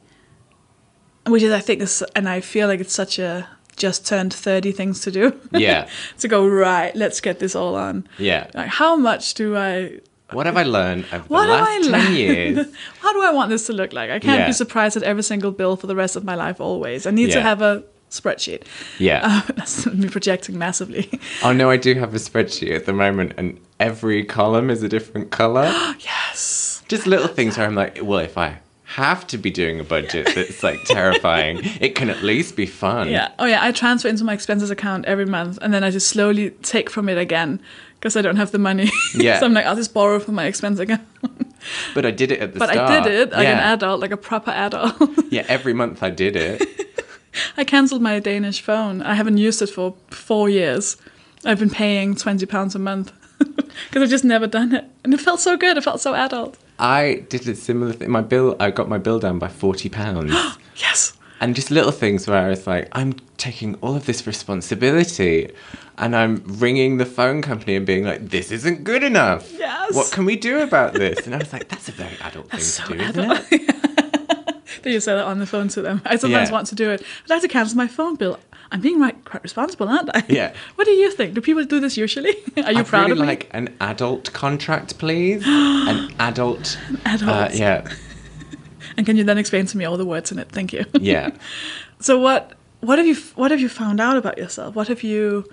[1.26, 4.72] which is i think is and i feel like it's such a just turned 30
[4.72, 5.40] things to do.
[5.52, 5.88] Yeah.
[6.18, 8.06] to go right let's get this all on.
[8.18, 8.50] Yeah.
[8.52, 10.00] Like how much do i
[10.32, 12.14] what have i learned over what the last I 10 learn?
[12.14, 12.66] years?
[13.00, 14.10] How do i want this to look like?
[14.10, 14.46] I can't Yeah.
[14.46, 17.06] be surprised at every single bill for the rest of my life always.
[17.06, 18.62] I need to have a spreadsheet.
[18.98, 19.20] Yeah.
[19.48, 21.08] Uh, that's me projecting massively.
[21.44, 24.88] Oh no i do have a spreadsheet at the moment and every column is a
[24.88, 25.66] different color.
[26.00, 26.82] Yes.
[26.88, 28.58] Just little things where i'm like well if i
[28.96, 33.08] have to be doing a budget that's like terrifying it can at least be fun
[33.08, 36.08] yeah oh yeah i transfer into my expenses account every month and then i just
[36.08, 37.60] slowly take from it again
[37.94, 39.38] because i don't have the money Yeah.
[39.38, 41.02] so i'm like i'll just borrow from my expense account
[41.94, 42.74] but i did it at the start.
[42.76, 44.96] but start i did it like an adult like a proper adult
[45.30, 46.60] yeah every month i did it
[47.56, 49.02] I cancelled my Danish phone.
[49.02, 50.96] I haven't used it for four years.
[51.44, 55.20] I've been paying twenty pounds a month because I've just never done it, and it
[55.20, 55.76] felt so good.
[55.76, 56.58] It felt so adult.
[56.80, 58.10] I did a similar thing.
[58.10, 60.32] My bill, I got my bill down by forty pounds,
[60.76, 61.12] Yes.
[61.40, 65.50] and just little things where I was like, I'm taking all of this responsibility,
[65.98, 69.50] and I'm ringing the phone company and being like, this isn't good enough.
[69.52, 69.94] Yes.
[69.94, 71.26] What can we do about this?
[71.26, 73.52] And I was like, that's a very adult thing so to do, adult.
[73.52, 73.76] isn't it?
[74.82, 76.00] that you say that on the phone to them.
[76.06, 76.52] I sometimes Yeah.
[76.54, 77.02] want to do it.
[77.24, 78.38] I'd like to cancel my phone bill.
[78.72, 80.22] I'm being right, quite responsible, aren't I?
[80.28, 80.52] Yeah.
[80.76, 81.34] What do you think?
[81.34, 82.36] Do people do this usually?
[82.64, 83.26] Are you I'd proud really of me?
[83.26, 85.42] like an adult contract, please.
[85.46, 86.78] an adult.
[87.04, 87.30] Adult.
[87.30, 87.88] Uh, yeah,
[88.96, 90.48] And can you then explain to me all the words in it?
[90.50, 90.84] Thank you.
[91.00, 91.30] yeah.
[92.00, 94.74] So what what have you what have you found out about yourself?
[94.74, 95.44] What have you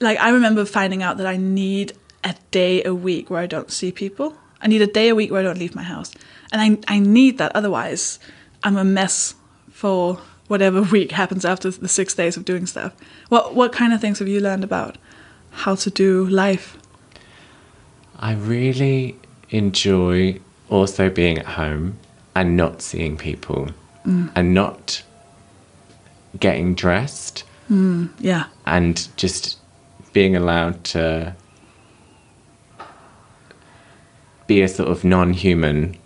[0.00, 1.92] like I remember finding out that I need
[2.24, 4.34] a day a week where I don't see people.
[4.62, 6.12] I need a day a week where I don't leave my house.
[6.52, 8.18] And I I need that otherwise
[8.62, 9.34] I'm a mess
[9.70, 12.92] for whatever week happens after the 6 days of doing stuff.
[13.28, 14.98] What what kind of things have you learned about
[15.52, 16.76] how to do life?
[18.18, 19.16] I really
[19.50, 21.96] enjoy also being at home
[22.34, 23.70] and not seeing people
[24.06, 24.30] mm.
[24.34, 25.02] and not
[26.38, 28.44] getting dressed mm, Yeah.
[28.66, 29.58] and just
[30.12, 31.34] being allowed to
[34.46, 35.96] be a sort of non human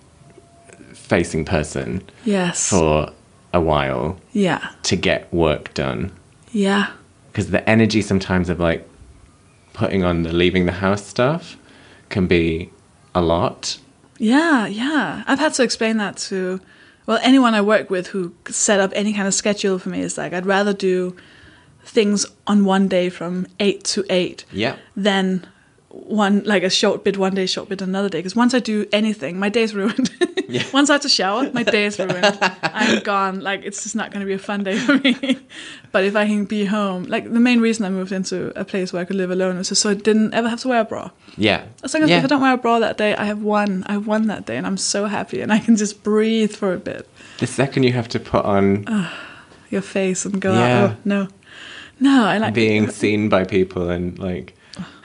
[0.92, 2.70] facing person Yes.
[2.70, 3.12] for
[3.54, 4.70] a while yeah.
[4.82, 6.12] to get work done.
[6.52, 6.90] Yeah.
[7.32, 8.86] Because the energy sometimes of like
[9.72, 11.56] putting on the leaving the house stuff
[12.10, 12.70] can be
[13.14, 13.78] a lot.
[14.18, 15.24] Yeah, yeah.
[15.26, 16.60] I've had to explain that to
[17.06, 20.18] well anyone I work with who set up any kind of schedule for me is
[20.18, 21.16] like I'd rather do
[21.84, 24.76] things on one day from eight to eight Yeah.
[24.96, 25.46] than
[25.94, 28.18] one like a short bit one day, short bit another day.
[28.18, 30.11] Because once I do anything, my day's ruined.
[30.48, 30.62] yeah.
[30.72, 32.38] once I have to shower, my day is ruined.
[32.62, 33.40] I'm gone.
[33.40, 35.38] Like it's just not going to be a fun day for me.
[35.92, 38.92] but if I can be home, like the main reason I moved into a place
[38.92, 40.85] where I could live alone was just so I didn't ever have to wear a
[40.85, 41.11] bra.
[41.37, 41.64] Yeah.
[41.83, 42.18] As long as yeah.
[42.18, 43.85] if I don't wear a bra that day, I have won.
[43.87, 46.78] I won that day, and I'm so happy, and I can just breathe for a
[46.78, 47.09] bit.
[47.38, 48.87] the second you have to put on
[49.70, 50.94] Your face and go, Yeah.
[50.94, 51.28] oh no,
[52.00, 54.54] no, I like being seen by people and like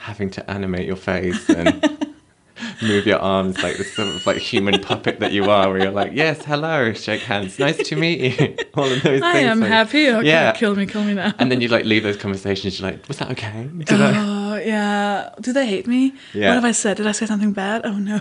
[0.00, 1.68] having to animate your face and
[2.82, 5.90] move your arms like this sort of like human puppet that you are where you're
[5.90, 9.50] like yes hello shake hands nice to meet you all of those I things I
[9.52, 10.08] am like- happy.
[10.10, 11.32] Okay, yeah kill me, kill me now.
[11.38, 14.56] and then you like leave those conversations you're like was that okay Did I-" oh
[14.56, 16.12] yeah, do they hate me?
[16.34, 16.48] Yeah.
[16.48, 16.96] What have I said?
[16.98, 17.82] Did I say something bad?
[17.86, 18.20] Oh no.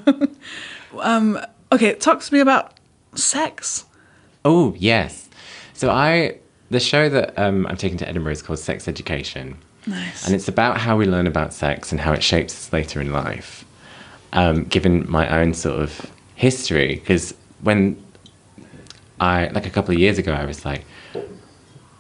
[1.02, 1.40] um.
[1.72, 2.74] Okay, talk to me about
[3.16, 3.86] sex.
[4.46, 5.28] oh yes
[5.74, 6.38] so i
[6.70, 9.58] the show that um, i'm taking to edinburgh is called sex education
[9.90, 10.26] Nice.
[10.26, 13.12] And it's about how we learn about sex and how it shapes us later in
[13.12, 13.66] life.
[14.34, 18.02] Um, given my own sort of history, because when
[19.20, 20.86] I, like a couple of years ago, I was like,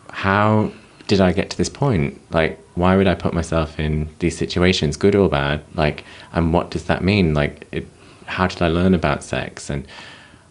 [0.09, 0.71] how
[1.07, 2.21] did I get to this point?
[2.31, 5.63] Like, why would I put myself in these situations, good or bad?
[5.73, 7.33] Like, and what does that mean?
[7.33, 7.87] Like, it,
[8.25, 9.69] how did I learn about sex?
[9.69, 9.87] And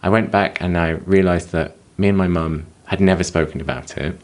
[0.03, 3.97] I went back and I realized that me and my mum had never spoken about
[3.97, 4.19] it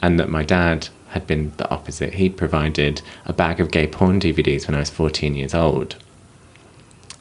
[0.00, 2.14] and that my dad had been the opposite.
[2.14, 5.94] He'd provided a bag of gay porn DVDs when I was 14 years old.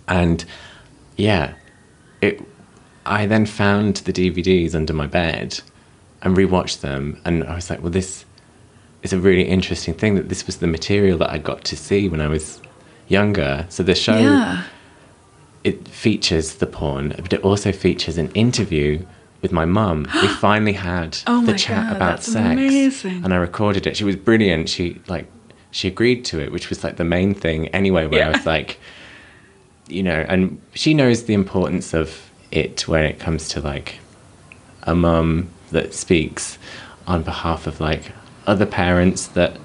[0.08, 0.44] And
[1.16, 1.54] yeah,
[2.22, 2.42] it
[3.06, 5.60] I then found the DVDs under my bed
[6.24, 8.26] and rewatched them and I was like, well this
[9.04, 12.10] is a really interesting thing that this was the material that I got to see
[12.10, 12.62] when I was
[13.08, 13.68] younger.
[13.70, 14.64] So the show yeah.
[15.64, 19.06] it features the porn, but it also features an interview
[19.44, 20.08] with my mum.
[20.24, 23.24] We finally had Oh the chat God, about sex, amazing.
[23.24, 23.96] and I recorded it.
[23.96, 24.70] She was brilliant.
[24.70, 25.28] She like
[25.70, 28.08] she agreed to it, which was like the main thing anyway.
[28.08, 28.80] Where I was like,
[29.88, 34.00] you know, and she knows the importance of it when it comes to like
[34.84, 36.58] a mum that speaks
[37.06, 38.12] on behalf of like
[38.48, 39.58] other parents that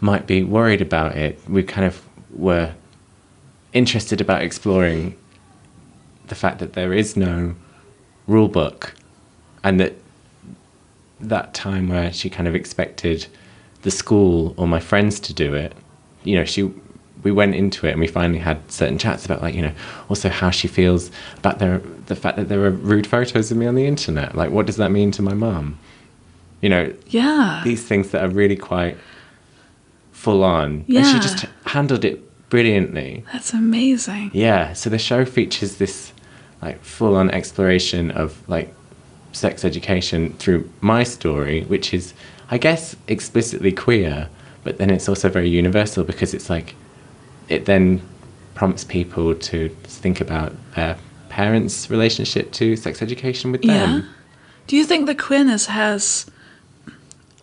[0.00, 1.38] might be worried about it.
[1.48, 2.02] We kind of
[2.34, 2.72] were
[3.72, 5.16] interested about exploring
[6.28, 7.54] the fact that there is no
[8.30, 8.94] rule book
[9.64, 9.94] and that
[11.20, 13.26] that time where she kind of expected
[13.82, 15.72] the school or my friends to do it
[16.24, 16.62] you know she
[17.22, 19.72] we went into it and we finally had certain chats about like you know
[20.08, 23.66] also how she feels about the the fact that there are rude photos of me
[23.66, 25.76] on the internet like what does that mean to my mom
[26.62, 27.60] you know Yeah.
[27.64, 28.96] these things that are really quite
[30.12, 31.02] full on and Yeah.
[31.12, 32.16] she just handled it
[32.50, 34.30] brilliantly That's amazing.
[34.32, 36.12] yeah, so the show features this
[36.62, 38.74] like full on exploration of like
[39.32, 42.14] sex education through my story, which is
[42.50, 44.28] I guess explicitly queer,
[44.64, 46.74] but then it's also very universal because it's like
[47.48, 48.02] it then
[48.54, 50.96] prompts people to think about their
[51.28, 53.78] parents' relationship to sex education with Yeah.
[53.86, 54.08] them.
[54.66, 56.26] Do you think the queerness has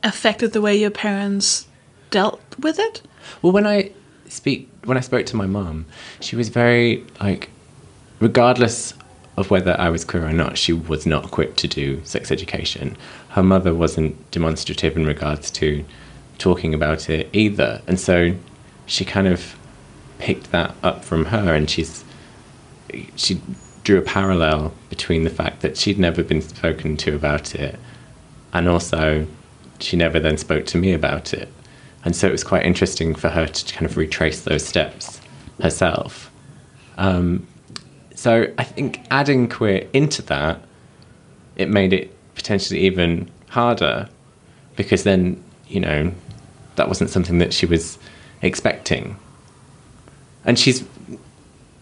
[0.04, 1.68] affected the way your parents
[2.12, 3.02] dealt with it?
[3.42, 3.92] Well, when I
[4.30, 5.86] speak, when I spoke to my mum,
[6.20, 7.50] she was very like,
[8.20, 8.94] regardless
[9.38, 12.98] of whether I was queer or not, she was not equipped to do sex education.
[13.30, 15.86] Her mother wasn't demonstrative in regards to
[16.38, 18.34] talking about it either, and so
[18.86, 19.56] she kind of
[20.20, 22.04] picked that up from her, and she's
[23.16, 23.42] she
[23.84, 27.80] drew a parallel between the fact that she'd never been spoken to about it
[28.54, 29.28] and also
[29.80, 31.50] she never then spoke to me about it.
[32.04, 35.22] And so it was quite interesting for her to kind of retrace those steps
[35.62, 36.32] herself.
[36.98, 37.48] Um,
[38.18, 40.60] so I think adding queer into that,
[41.56, 44.10] it made it potentially even harder
[44.76, 46.12] because then, you know,
[46.78, 48.00] that wasn't something that she was
[48.42, 49.18] expecting.
[50.46, 50.84] And she's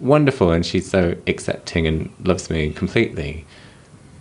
[0.02, 3.46] wonderful and she's so accepting and loves me completely.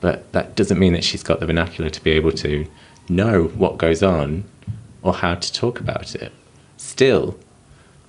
[0.01, 2.65] But that doesn't mean that she's got the vernacular to be able to
[3.09, 4.45] know what goes on
[5.03, 6.33] or how to talk about it.
[6.77, 7.37] Still,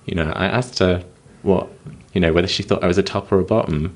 [0.04, 1.02] you know, I asked her
[1.42, 1.68] what,
[2.16, 3.94] you know, whether she thought I was a top or a bottom,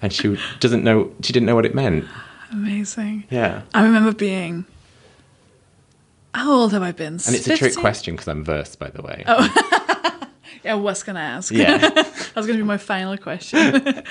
[0.00, 2.04] and she doesn't know, she didn't know what it meant.
[2.52, 3.24] Amazing.
[3.30, 3.62] Yeah.
[3.74, 4.64] I remember being.
[6.32, 7.14] How old have I been?
[7.14, 9.24] And it's a trick question because I'm vers, by the way.
[9.26, 9.74] Oh.
[10.64, 11.52] Yeah, I was gonna ask.
[11.52, 11.76] Yeah.
[11.78, 13.58] that was gonna be my final question.
[13.86, 14.02] uh,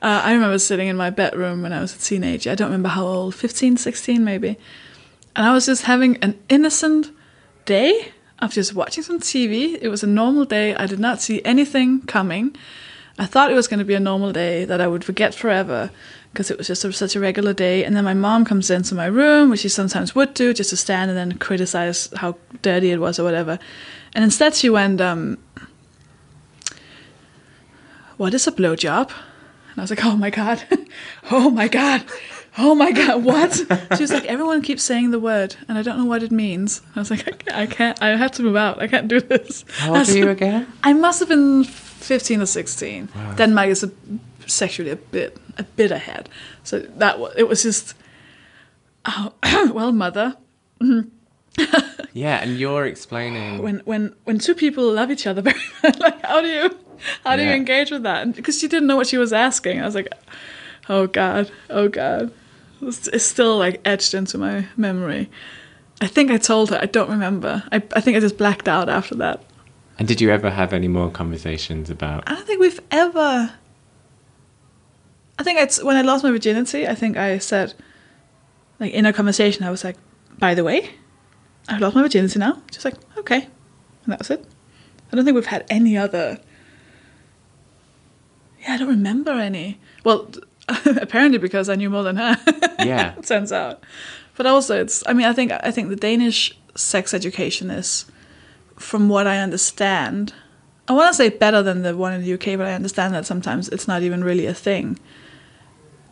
[0.00, 2.50] I remember sitting in my bedroom when I was a teenager.
[2.50, 4.56] I don't remember how old, 15, 16 maybe.
[5.34, 7.10] And I was just having an innocent
[7.64, 9.76] day of just watching some TV.
[9.80, 10.76] It was a normal day.
[10.76, 12.54] I did not see anything coming.
[13.18, 15.90] I thought it was going to be a normal day that I would forget forever
[16.32, 17.82] because it was just a, such a regular day.
[17.82, 20.76] And then my mom comes into my room, which she sometimes would do, just to
[20.76, 23.58] stand and then criticize how dirty it was or whatever.
[24.14, 25.38] And instead, she went, um,
[28.18, 29.08] What is a blowjob?
[29.08, 30.62] And I was like, Oh my God.
[31.30, 32.04] oh my God.
[32.58, 33.24] Oh my God.
[33.24, 33.54] What?
[33.96, 36.82] She was like, Everyone keeps saying the word, and I don't know what it means.
[36.94, 38.82] I was like, I can't, I, can't, I have to move out.
[38.82, 39.64] I can't do this.
[39.78, 40.70] How old are you again?
[40.82, 41.64] I must have been
[41.96, 43.08] 15 or 16.
[43.36, 43.90] Denmark is a,
[44.46, 46.28] sexually a bit a bit ahead.
[46.64, 47.94] So that was, it was just
[49.04, 49.32] oh,
[49.74, 50.36] well, mother,
[52.12, 53.62] Yeah, and you're explaining.
[53.62, 56.76] when when when two people love each other very much, like how do you
[57.24, 58.34] how do you engage with that?
[58.34, 59.80] Because she didn't know what she was asking.
[59.80, 60.08] I was like,
[60.88, 62.32] oh god, oh god.
[62.82, 65.30] It's, it's still like etched into my memory.
[66.00, 66.78] I think I told her.
[66.80, 67.62] I don't remember.
[67.72, 69.42] I I think I just blacked out after that.
[69.98, 72.24] And did you ever have any more conversations about?
[72.26, 73.52] I don't think we've ever.
[75.38, 76.86] I think it's when I lost my virginity.
[76.86, 77.74] I think I said,
[78.80, 79.96] like in a conversation, I was like,
[80.38, 80.90] "By the way,
[81.68, 83.42] I've lost my virginity now." Just like, okay,
[84.04, 84.44] and that was it.
[85.12, 86.38] I don't think we've had any other.
[88.60, 89.78] Yeah, I don't remember any.
[90.04, 90.30] Well,
[90.68, 92.36] apparently because I knew more than her.
[92.78, 93.14] Yeah.
[93.22, 93.82] turns out.
[94.36, 95.02] But also, it's.
[95.06, 98.04] I mean, I think I think the Danish sex education is,
[98.76, 100.32] from what I understand,
[100.88, 103.26] I want to say better than the one in the UK, but I understand that
[103.26, 104.98] sometimes it's not even really a thing.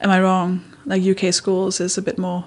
[0.00, 0.64] Am I wrong?
[0.84, 2.44] Like UK schools is a bit more.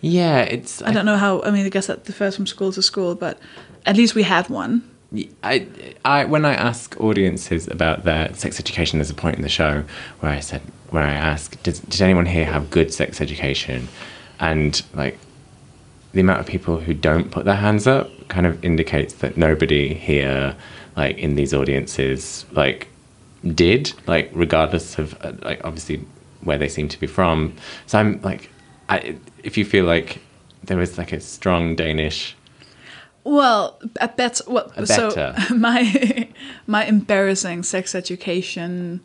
[0.00, 0.82] Yeah, it's.
[0.82, 1.42] I don't know how.
[1.42, 3.38] I mean, I guess that differs from school to school, but
[3.84, 4.88] at least we had one.
[5.42, 5.66] I,
[6.04, 9.82] I, when I ask audiences about their sex education, there's a point in the show
[10.20, 13.88] where I said, where I ask, did, did anyone here have good sex education?
[14.38, 15.18] And like,
[16.12, 19.94] the amount of people who don't put their hands up kind of indicates that nobody
[19.94, 20.56] here,
[20.96, 22.88] like in these audiences, like
[23.54, 26.04] did, like regardless of uh, like obviously
[26.42, 27.54] where they seem to be from.
[27.86, 28.50] So I'm like,
[28.88, 30.20] I, if you feel like
[30.64, 32.36] there was like a strong Danish
[33.24, 34.40] Well, a bet.
[34.46, 36.28] Well, so my
[36.66, 39.00] my embarrassing sex education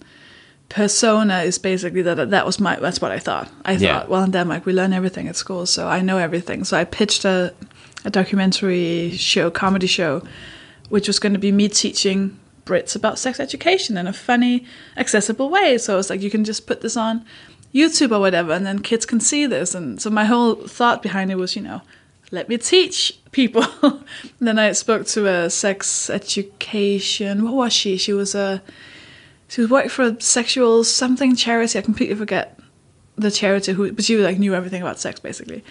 [0.70, 3.48] persona is basically that that was my that's what I thought.
[3.66, 4.00] I Yeah.
[4.00, 6.64] thought, well, in Denmark we learn everything at school, so I know everything.
[6.66, 7.52] So I pitched a
[8.06, 10.22] a documentary show, comedy show,
[10.90, 14.64] which was going to be me teaching Brits about sex education in a funny,
[14.98, 15.78] accessible way.
[15.80, 17.26] So I was like, you can just put this on
[17.74, 19.76] YouTube or whatever, and then kids can see this.
[19.76, 21.82] And so my whole thought behind it was, you know,
[22.32, 23.66] let me teach people.
[24.40, 27.44] then I spoke to a sex education.
[27.44, 27.98] What was she?
[27.98, 28.62] She was a
[29.48, 31.78] she was working for a sexual something charity.
[31.80, 32.60] I completely forget
[33.18, 35.64] the charity who, but she like knew everything about sex basically.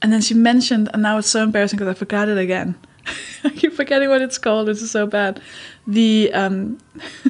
[0.00, 2.74] And then she mentioned, and now it's so embarrassing because I forgot it again.
[3.44, 4.68] I keep forgetting what it's called.
[4.68, 5.40] This is so bad.
[5.86, 6.78] The um,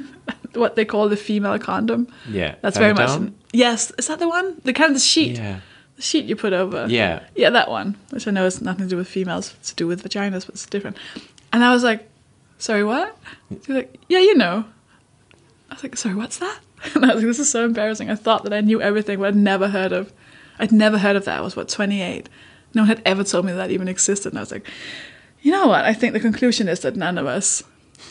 [0.54, 2.08] what they call the female condom.
[2.28, 3.30] Yeah, that's very much.
[3.52, 4.60] Yes, is that the one?
[4.64, 5.60] The kind of the sheet, Yeah.
[5.96, 6.86] the sheet you put over.
[6.88, 7.20] Yeah.
[7.34, 9.86] Yeah, that one, which I know has nothing to do with females, it's to do
[9.86, 10.96] with vaginas, but it's different.
[11.52, 12.08] And I was like,
[12.58, 13.16] sorry, what?
[13.50, 14.64] She was like, yeah, you know.
[15.72, 16.58] I was like, sorry, what's that?
[16.94, 18.10] And I was like, this is so embarrassing.
[18.10, 20.12] I thought that I knew everything, but I'd never heard of,
[20.58, 21.38] I'd never heard of that.
[21.38, 22.28] I was, what, 28?
[22.74, 24.30] No one had ever told me that even existed.
[24.32, 24.68] And I was like,
[25.42, 25.84] you know what?
[25.84, 27.62] I think the conclusion is that none of us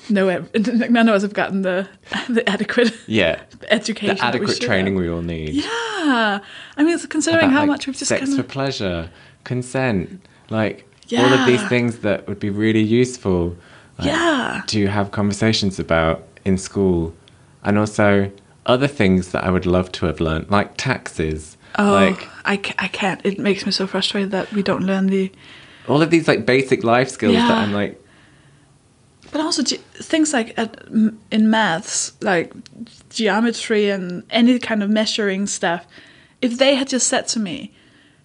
[0.09, 1.87] know, none of us have gotten the,
[2.29, 3.41] the adequate Yeah.
[3.69, 4.15] education.
[4.15, 5.01] The that we adequate training have.
[5.03, 5.49] we all need.
[5.53, 6.39] Yeah.
[6.77, 9.09] I mean, it's considering About, how like, much we've just sex kind for pleasure,
[9.43, 10.87] consent, like
[11.17, 13.55] all of these things that would be really useful.
[13.97, 14.61] like, Yeah.
[14.67, 17.13] To have conversations about in school,
[17.63, 18.31] and also
[18.65, 21.57] other things that I would love to have learned, like taxes.
[21.79, 23.21] Oh, Like I, ca- I can't.
[23.25, 25.31] It makes me so frustrated that we don't learn the.
[25.87, 27.99] all of these like basic life skills that I'm like,
[29.31, 30.83] But also ge- things like at,
[31.31, 32.53] in maths, like
[33.09, 35.85] geometry and any kind of measuring stuff.
[36.41, 37.71] If they had just said to me,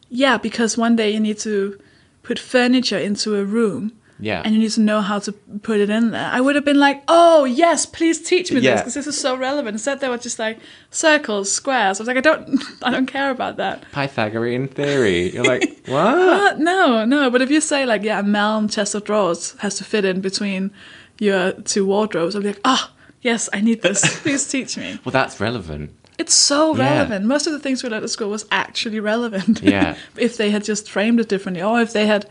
[0.08, 1.78] "Yeah, because one day you need to
[2.22, 4.40] put furniture into a room." Yeah.
[4.44, 6.30] And you need to know how to put it in there.
[6.32, 9.36] I would have been like, "Oh yes, please teach me this because this is so
[9.36, 10.58] relevant." Instead, they were just like
[10.90, 12.00] circles, squares.
[12.00, 15.32] I was like, "I don't, I don't care about that." Pythagorean theory.
[15.34, 16.16] You're like, what?
[16.16, 17.30] Uh, no, no.
[17.30, 20.20] But if you say like, yeah, a Malm chest of drawers has to fit in
[20.22, 20.70] between
[21.18, 24.20] your two wardrobes, I'll be like, ah, yes, I need this.
[24.22, 24.98] Please teach me.
[25.04, 25.90] Well, that's relevant.
[26.18, 26.94] It's so Yeah.
[26.94, 27.26] relevant.
[27.26, 29.60] Most of the things we learned at school was actually relevant.
[29.62, 29.96] Yeah.
[30.16, 32.26] if they had just framed it differently, or if they had,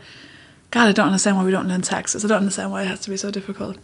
[0.70, 2.24] God, I don't understand why we don't learn taxes.
[2.24, 3.78] I don't understand why it has to be so difficult.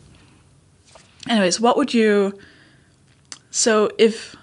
[1.29, 2.39] Anyways, what would you?
[3.51, 4.35] So if.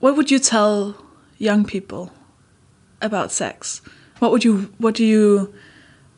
[0.00, 1.02] What would you tell
[1.38, 2.12] young people
[3.00, 3.80] about sex?
[4.18, 4.72] What would you?
[4.78, 5.54] What do you?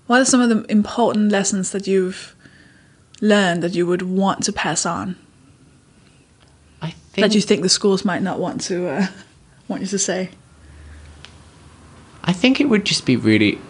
[0.06, 2.34] What are some of the important lessons that you've
[3.20, 5.16] learned that you would want to pass on?
[6.80, 9.06] I think that you think the schools might not want to uh,
[9.68, 10.30] want you to say.
[12.24, 13.60] I think it would just be really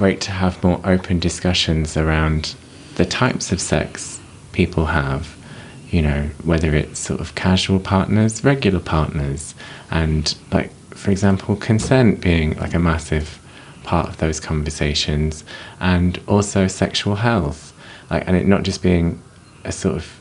[0.00, 2.54] great to have more open discussions around
[2.94, 4.18] the types of sex
[4.52, 5.36] people have.
[5.90, 9.54] You know, whether it's sort of casual partners, regular partners,
[9.90, 13.38] and like, for example, consent being like a massive
[13.82, 15.44] part of those conversations,
[15.80, 17.74] and also sexual health,
[18.08, 19.20] like, and it not just being
[19.64, 20.18] a sort of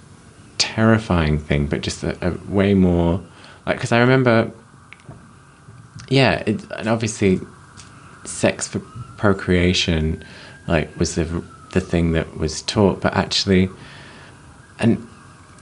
[0.57, 3.21] terrifying thing, but just a, a way more
[3.65, 4.51] like, because I remember,
[6.09, 7.39] yeah, it, and obviously
[8.25, 8.79] sex for
[9.17, 10.23] procreation
[10.67, 11.43] like was the
[11.73, 13.69] the thing that was taught but actually
[14.79, 15.05] and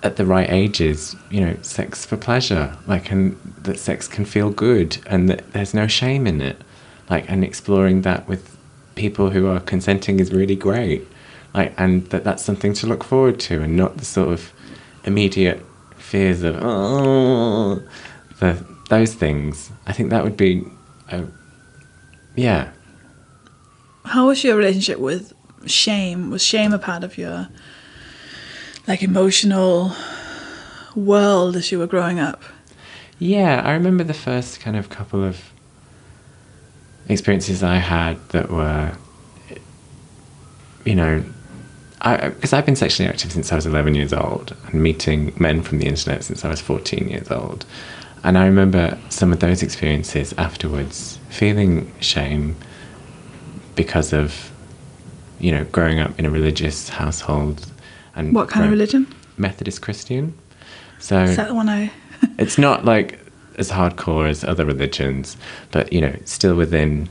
[0.04, 3.36] at the right ages you know sex for pleasure like and
[3.68, 6.60] that sex can feel good and that there's no shame in it.
[7.10, 8.58] Like and exploring that with
[8.96, 11.08] people who are consenting is really great.
[11.54, 14.52] Like and that that's something to look forward to and not the sort of
[15.04, 15.64] immediate
[15.98, 17.82] fears of oh
[18.40, 19.70] the those things.
[19.86, 20.66] I think that would be
[21.10, 21.24] a,
[22.38, 22.72] yeah
[24.06, 25.34] How was your relationship with
[25.66, 26.30] shame?
[26.30, 27.50] Was shame a part of your
[28.88, 29.92] like emotional
[30.96, 32.42] world as you were growing up?
[33.20, 35.52] Yeah, I remember the first kind of couple of
[37.10, 38.94] experiences I had that were,
[40.86, 41.24] you know,
[42.02, 45.64] I because I've been sexually active since I was 11 years old and meeting men
[45.64, 47.66] from the internet since I was 14 years old.
[48.28, 52.58] And I remember some of those experiences afterwards feeling shame
[53.78, 54.52] because of,
[55.40, 57.66] you know, growing up in a religious household.
[58.18, 59.08] And What kind of religion?
[59.38, 60.38] Methodist Christian.
[61.00, 61.90] So Is that the one I?
[62.38, 63.18] it's not like
[63.58, 65.38] as hardcore as other religions,
[65.72, 67.08] but you know, still within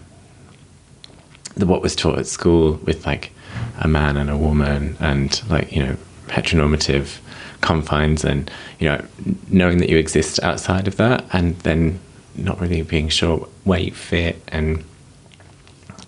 [1.55, 3.33] the what was taught at school with like
[3.81, 5.97] a man and a woman and like you know
[6.27, 7.21] heteronormative
[7.67, 9.01] confines and you know
[9.49, 11.99] knowing that you exist outside of that and then
[12.35, 14.37] not really being sure where you fit.
[14.49, 14.85] And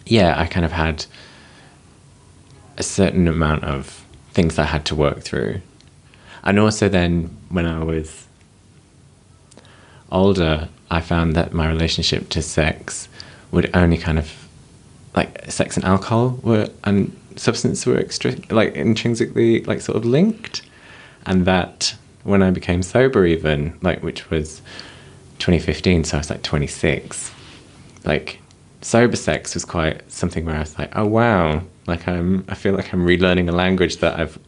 [0.07, 1.05] yeah i kind of had
[2.79, 5.61] a certain amount of things i had to work through.
[6.45, 8.29] And also then when i was
[10.11, 13.09] older, I found that my relationship to sex
[13.51, 14.49] would only kind of
[15.15, 20.63] like sex and alcohol were and substance were extra like intrinsically like sort of linked,
[21.27, 21.95] and that
[22.25, 24.61] when I became sober, even like which was
[25.39, 27.33] 2015, so I was like 26,
[28.05, 28.41] like
[28.81, 32.75] sober sex was quite something where I was like, oh wow, like I'm I feel
[32.75, 34.39] like I'm relearning a language that I've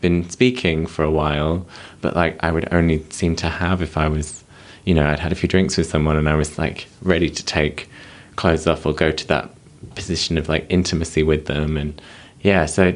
[0.00, 1.66] been speaking for a while,
[2.00, 4.44] but like I would only seem to have if I was
[4.84, 7.44] you know, I'd had a few drinks with someone and I was like ready to
[7.44, 7.90] take
[8.36, 9.50] clothes off or go to that
[9.94, 11.76] position of like intimacy with them.
[11.76, 12.00] And
[12.40, 12.94] yeah, so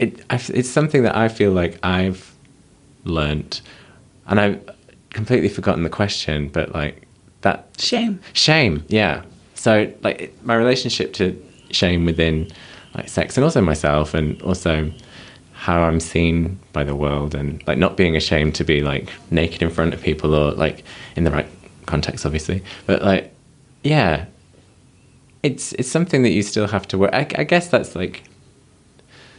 [0.00, 2.27] it, it's something that I feel like I've
[3.08, 3.62] learnt
[4.26, 4.70] and I've
[5.10, 7.06] completely forgotten the question, but like
[7.40, 8.20] that Shame.
[8.32, 9.22] shame, yeah.
[9.54, 11.40] So like my relationship to
[11.70, 12.50] shame within
[12.94, 14.90] like sex and also myself and also
[15.52, 19.62] how I'm seen by the world and like not being ashamed to be like naked
[19.62, 20.84] in front of people or like
[21.16, 21.48] in the right
[21.86, 23.34] context obviously but like
[23.82, 24.26] yeah
[25.42, 28.22] it's it's something that you still have to work I, I guess that's like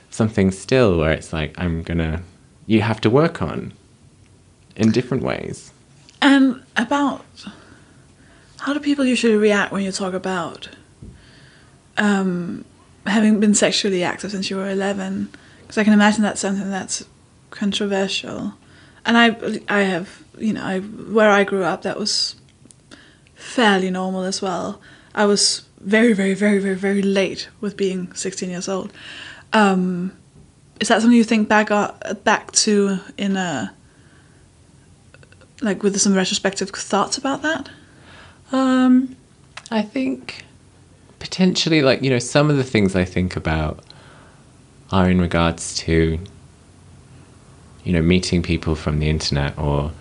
[0.09, 2.21] something still where it's like I'm gonna
[2.71, 3.73] you have to work on
[4.75, 5.57] in different ways
[6.21, 7.25] And about
[8.63, 10.69] how do people usually react when you talk about
[11.97, 12.65] um,
[13.05, 15.29] having been sexually active since you were 11?
[15.61, 16.97] Because I can imagine that's something that's
[17.61, 18.53] controversial.
[19.05, 19.27] and I
[19.79, 20.07] I have
[20.37, 20.79] you know I
[21.17, 22.35] where I grew up that was
[23.35, 24.67] fairly normal as well.
[25.15, 28.91] I was very very very very very late with being 16 years old.
[29.53, 30.11] Um,
[30.79, 31.91] is that something you think back uh,
[32.23, 33.73] back to in a
[35.61, 37.69] like with some retrospective thoughts about that?
[38.51, 39.15] Um,
[39.71, 40.43] I think
[41.19, 43.83] potentially, like you know, some of the things I think about
[44.91, 46.19] are in regards to
[47.83, 49.91] you know meeting people from the internet or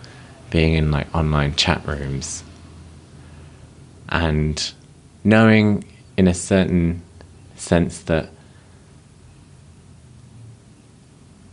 [0.51, 2.43] being in like online chat rooms
[4.09, 4.73] and
[5.25, 5.85] knowing
[6.17, 7.03] in a certain
[7.57, 8.31] sense that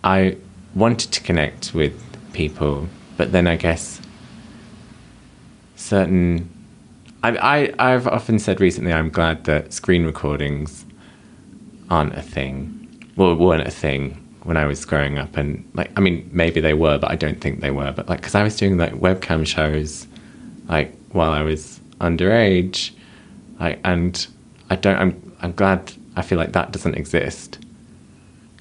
[0.06, 0.38] I
[0.76, 1.94] wanted to connect with
[2.32, 2.88] people,
[3.18, 4.00] but then I guess
[5.76, 6.50] certain.
[7.24, 10.86] I, I, I've often said recently I'm glad that screen recordings
[11.90, 12.82] aren't a thing.
[13.16, 15.38] Well, weren't a thing when I was growing up.
[15.38, 17.92] And, like, I mean, maybe they were, but I don't think they were.
[17.92, 20.06] But, like, because I was doing, like, webcam shows,
[20.68, 22.92] like, while I was underage.
[23.60, 24.28] Like, and
[24.70, 27.58] I don't, I'm, I'm glad, I feel like that doesn't exist.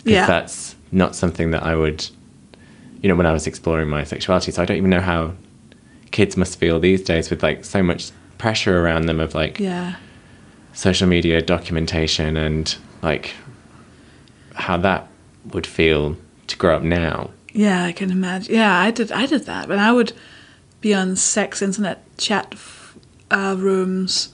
[0.05, 0.27] Yeah.
[0.27, 2.07] that's not something that I would,
[3.03, 4.53] you know, when I was exploring my sexuality.
[4.53, 5.35] So I don't even know how
[6.11, 9.97] kids must feel these days with like so much pressure around them of like Yeah.
[10.73, 13.35] social media documentation and like
[14.55, 15.09] how that
[15.53, 16.17] would feel
[16.47, 17.31] to grow up now.
[17.53, 18.55] Yeah, I can imagine.
[18.55, 19.13] Yeah, I did.
[19.13, 20.13] I did that, but I would
[20.81, 22.97] be on sex internet chat f-
[23.31, 24.33] uh, rooms,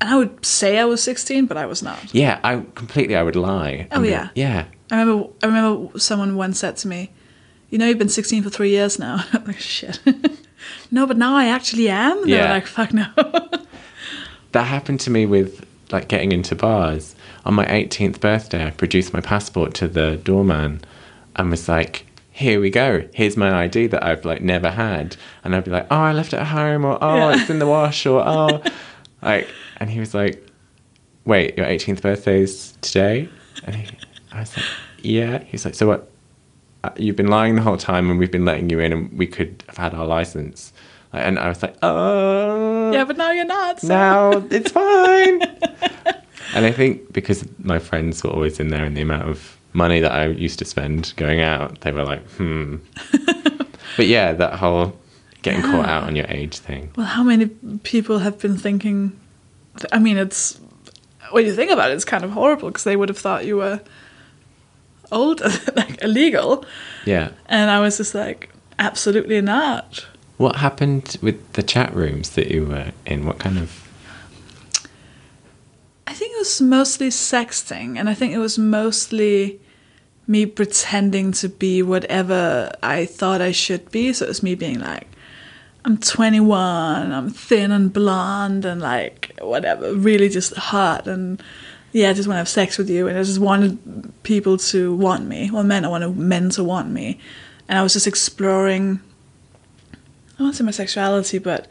[0.00, 2.14] and I would say I was sixteen, but I was not.
[2.14, 3.88] Yeah, I completely I would lie.
[3.92, 4.28] Oh, yeah.
[4.36, 4.66] yeah.
[4.90, 5.28] I remember.
[5.42, 7.10] I remember someone once said to me,
[7.70, 9.98] "You know, you've been sixteen for three years now." I'm like, shit.
[10.90, 12.22] no, but now I actually am.
[12.22, 13.06] And They were like, fuck no.
[14.52, 17.14] That happened to me with like getting into bars.
[17.44, 20.80] On my 18th birthday, I produced my passport to the doorman
[21.36, 23.06] and was like, "Here we go.
[23.12, 26.32] Here's my ID that I've like never had." And I'd be like, "Oh, I left
[26.32, 27.40] it at home," or "Oh, Yeah.
[27.40, 28.62] it's in the wash," or "Oh,"
[29.20, 29.48] like.
[29.78, 30.42] And he was like,
[31.26, 33.28] "Wait, your 18th birthday's today?"
[33.64, 33.96] And he,
[34.36, 34.66] I was like,
[35.02, 36.10] "Yeah." He's like, "So what?
[36.84, 39.26] uh, You've been lying the whole time, and we've been letting you in, and we
[39.26, 40.72] could have had our license."
[41.12, 43.80] And I was like, "Oh, yeah, but now you're not.
[43.80, 43.88] So.
[43.88, 45.42] now it's fine.
[46.54, 50.00] and I think because my friends were always in there and the amount of money
[50.00, 52.76] that I used to spend going out, they were like, hmm.
[53.96, 54.96] but yeah, that whole
[55.42, 56.90] getting caught out on your age thing.
[56.96, 57.46] Well, how many
[57.82, 59.18] people have been thinking?
[59.92, 60.58] I mean, it's
[61.30, 63.58] when you think about it, it's kind of horrible because they would have thought you
[63.58, 63.80] were
[65.12, 65.40] old,
[65.76, 66.64] like illegal,
[67.04, 67.30] Yeah.
[67.46, 70.06] and I was just like, absolutely not.
[70.36, 73.24] What happened with the chat rooms that you were in?
[73.24, 73.82] What kind of.
[76.06, 79.60] I think it was mostly sexting, and I think it was mostly
[80.28, 84.12] me pretending to be whatever I thought I should be.
[84.12, 85.06] So it was me being like,
[85.84, 91.42] I'm 21, I'm thin and blonde, and like whatever, really just hot, and
[91.96, 94.94] yeah, I just want to have sex with you, and I just wanted people to
[94.96, 97.18] want me, well, men, I wanted men to want me,
[97.68, 99.00] and I was just exploring.
[100.38, 101.68] I won't say my sexuality, but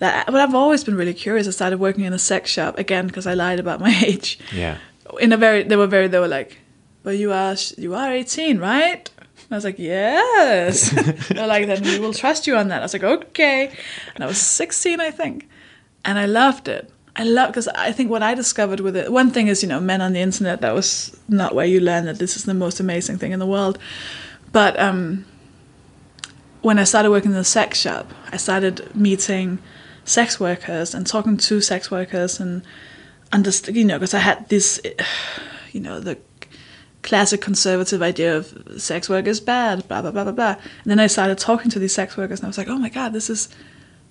[0.00, 0.26] that.
[0.26, 1.46] But I've always been really curious.
[1.46, 4.40] I started working in a sex shop again because I lied about my age.
[4.52, 4.78] Yeah.
[5.20, 6.58] In a very, they were very, they were like,
[7.04, 10.90] "But you are, you are 18, right?" And I was like, "Yes."
[11.28, 13.72] They're like, "Then we will trust you on that." I was like, "Okay."
[14.16, 15.48] And I was 16, I think,
[16.04, 16.92] and I loved it.
[17.16, 19.12] I love because I think what I discovered with it.
[19.12, 20.60] One thing is, you know, men on the internet.
[20.60, 23.46] That was not where you learn that this is the most amazing thing in the
[23.46, 23.78] world.
[24.52, 25.24] But um,
[26.62, 29.58] when I started working in the sex shop, I started meeting
[30.04, 32.62] sex workers and talking to sex workers and
[33.32, 34.80] understand, you know, because I had this,
[35.72, 36.18] you know, the
[37.02, 40.56] classic conservative idea of sex work is bad, blah blah blah blah blah.
[40.82, 42.88] And then I started talking to these sex workers, and I was like, oh my
[42.88, 43.48] god, this is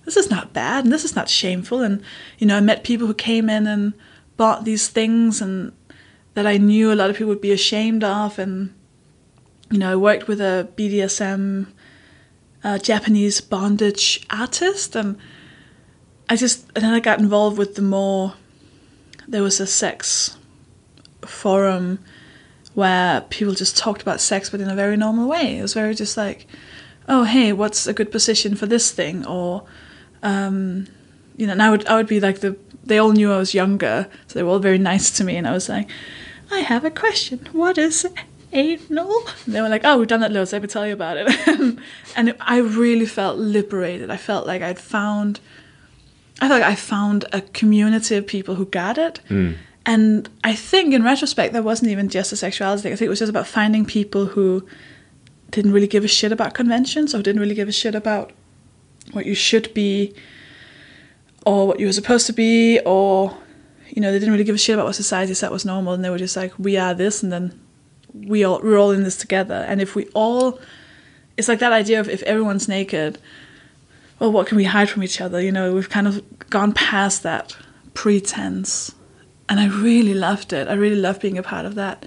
[0.04, 1.82] this is not bad, and this is not shameful.
[1.82, 2.02] And
[2.38, 3.94] you know, I met people who came in and
[4.36, 5.72] bought these things, and
[6.34, 8.74] that I knew a lot of people would be ashamed of, and
[9.70, 11.66] you know, I worked with a BDSM
[12.62, 15.16] uh, Japanese bondage artist, and
[16.28, 18.34] I just and then I got involved with the more.
[19.28, 20.36] There was a sex
[21.22, 22.00] forum
[22.74, 25.58] where people just talked about sex, but in a very normal way.
[25.58, 26.46] It was very just like,
[27.08, 29.64] oh hey, what's a good position for this thing, or
[30.22, 30.86] um,
[31.36, 33.54] you know, and I would I would be like the they all knew I was
[33.54, 35.88] younger, so they were all very nice to me, and I was like,
[36.50, 37.48] I have a question.
[37.52, 38.06] What is
[38.52, 39.22] anal?
[39.44, 40.52] And they were like, oh, we've done that loads.
[40.52, 41.78] Let me tell you about it.
[42.16, 44.10] and I really felt liberated.
[44.10, 45.40] I felt like I'd found,
[46.40, 49.20] I felt like I found a community of people who got it.
[49.86, 52.92] And I think in retrospect, that wasn't even just a sexuality thing.
[52.92, 54.66] I think it was just about finding people who
[55.50, 58.32] didn't really give a shit about conventions or didn't really give a shit about
[59.12, 60.14] what you should be
[61.46, 63.36] or what you were supposed to be or
[63.88, 66.04] you know they didn't really give a shit about what society said was normal and
[66.04, 67.58] they were just like we are this and then
[68.14, 69.64] we all we're all in this together.
[69.68, 70.60] And if we all
[71.36, 73.18] it's like that idea of if everyone's naked
[74.18, 75.40] well what can we hide from each other?
[75.40, 77.56] You know we've kind of gone past that
[77.94, 78.94] pretense.
[79.48, 80.68] And i really loved it.
[80.68, 82.06] I really loved being a part of that.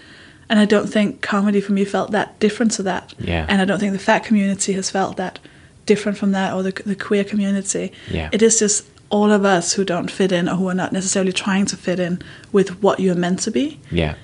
[0.49, 3.13] And i don't think comedy for me felt that different to that.
[3.17, 3.45] Yeah.
[3.49, 5.39] and i don't think the fat community has felt that
[5.85, 8.29] different from that or the, the queer community Yeah.
[8.31, 11.31] it is just all of us who don't fit in or who are not necessarily
[11.31, 12.21] trying to fit in
[12.51, 14.15] with what you're meant to be Yeah.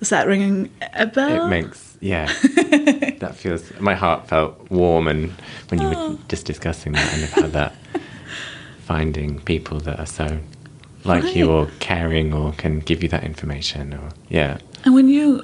[0.00, 2.26] is that ringing a bell It makes yeah.
[3.18, 5.32] that feels my heart felt warm and
[5.68, 6.18] when you were oh.
[6.28, 7.74] just discussing that and how that
[8.86, 10.38] finding people that are so
[11.04, 14.58] like you or caring or can give you that information or yeah.
[14.84, 15.42] And when you,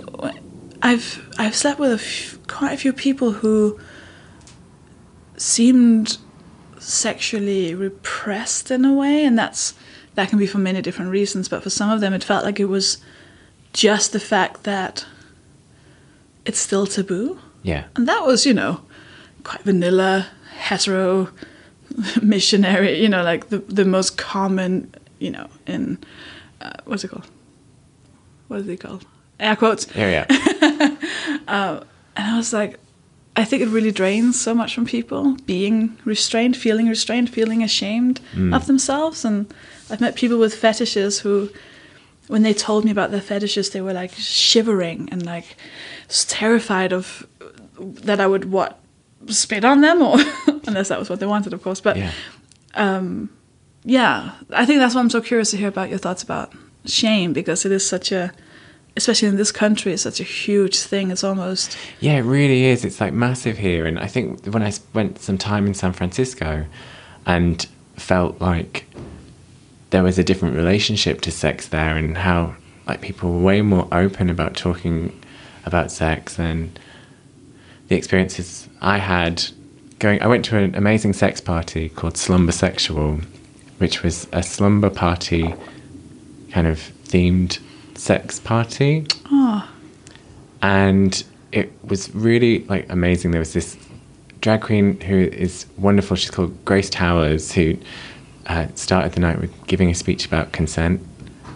[0.82, 3.78] I've I've slept with a f- quite a few people who
[5.37, 6.18] seemed
[6.78, 9.74] sexually repressed in a way, and that's
[10.14, 11.49] that can be for many different reasons.
[11.49, 12.99] But for some of them, it felt like it was
[13.72, 15.07] just the fact that
[16.45, 17.85] it's still taboo, Yeah.
[17.97, 18.80] and that was you know
[19.43, 21.28] quite vanilla hetero
[22.22, 25.99] missionary, you know, like the the most common, you know, in
[26.61, 27.26] uh, what's it called?
[28.49, 29.05] What is it called?
[29.41, 29.87] Air quotes.
[29.97, 31.80] Yeah, yeah.
[32.16, 32.78] And I was like,
[33.37, 38.20] I think it really drains so much from people being restrained, feeling restrained, feeling ashamed
[38.32, 38.55] mm.
[38.55, 39.24] of themselves.
[39.24, 39.53] And
[39.91, 41.51] I've met people with fetishes who,
[42.28, 45.57] when they told me about their fetishes, they were like shivering and like
[46.09, 47.47] terrified of uh,
[47.78, 48.78] that I would what
[49.26, 50.16] spit on them or
[50.66, 51.80] unless that was what they wanted, of course.
[51.80, 52.12] But yeah.
[52.74, 53.30] Um,
[53.85, 56.53] yeah, I think that's why I'm so curious to hear about your thoughts about
[56.87, 58.32] shame because it is such a,
[58.97, 61.11] especially in this country, it's such a huge thing.
[61.11, 62.84] It's almost Yeah, it really is.
[62.84, 63.86] It's like massive here.
[63.86, 66.64] And I think when I spent some time in San Francisco
[67.26, 67.66] and
[67.97, 68.86] felt like
[69.90, 72.55] there was a different relationship to sex there and how
[72.86, 75.12] like people were way more open about talking
[75.64, 76.78] about sex and
[77.88, 79.45] the experiences I had
[79.99, 83.20] going I went to an amazing sex party called Slumber Sexual,
[83.78, 85.55] which was a slumber party
[86.51, 87.59] kind of themed
[88.05, 89.68] sex party oh
[90.64, 91.24] and
[91.55, 93.30] it was really like amazing.
[93.30, 93.76] There was this
[94.40, 96.16] drag queen who is wonderful.
[96.16, 97.76] She's called Grace Towers, who
[98.46, 101.00] uh, started the night with giving a speech about consent,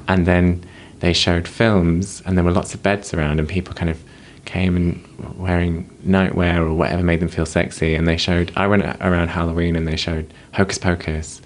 [0.07, 0.65] and then
[1.01, 3.99] they showed films, and there were lots of beds around, and people kind of
[4.45, 7.95] came and wearing nightwear or whatever made them feel sexy.
[7.95, 8.53] And they showed.
[8.57, 11.41] I went around Halloween, and they showed Hocus Pocus.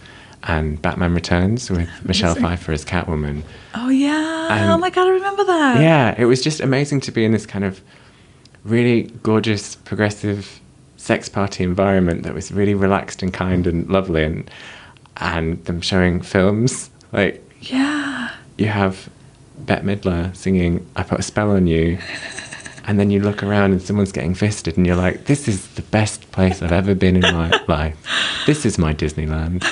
[0.44, 2.34] And Batman Returns with Michelle.
[2.34, 3.42] Pfeiffer as Catwoman.
[3.74, 4.48] Oh yeah!
[4.56, 5.80] And- oh my god, I remember that.
[5.80, 7.80] Yeah, it was just amazing to be in this kind of
[8.64, 10.60] really gorgeous, progressive
[10.96, 14.50] sex party environment that was really relaxed and kind and lovely, and
[15.18, 18.30] and them showing films like Yeah.
[18.58, 19.08] you have
[19.58, 21.98] Bette Midler singing "I Put a Spell on You."
[22.84, 25.82] And then you look around and someone's getting fisted, and you're like, "This is the
[25.82, 27.96] best place I've ever been in my life.
[28.44, 29.62] This is my Disneyland."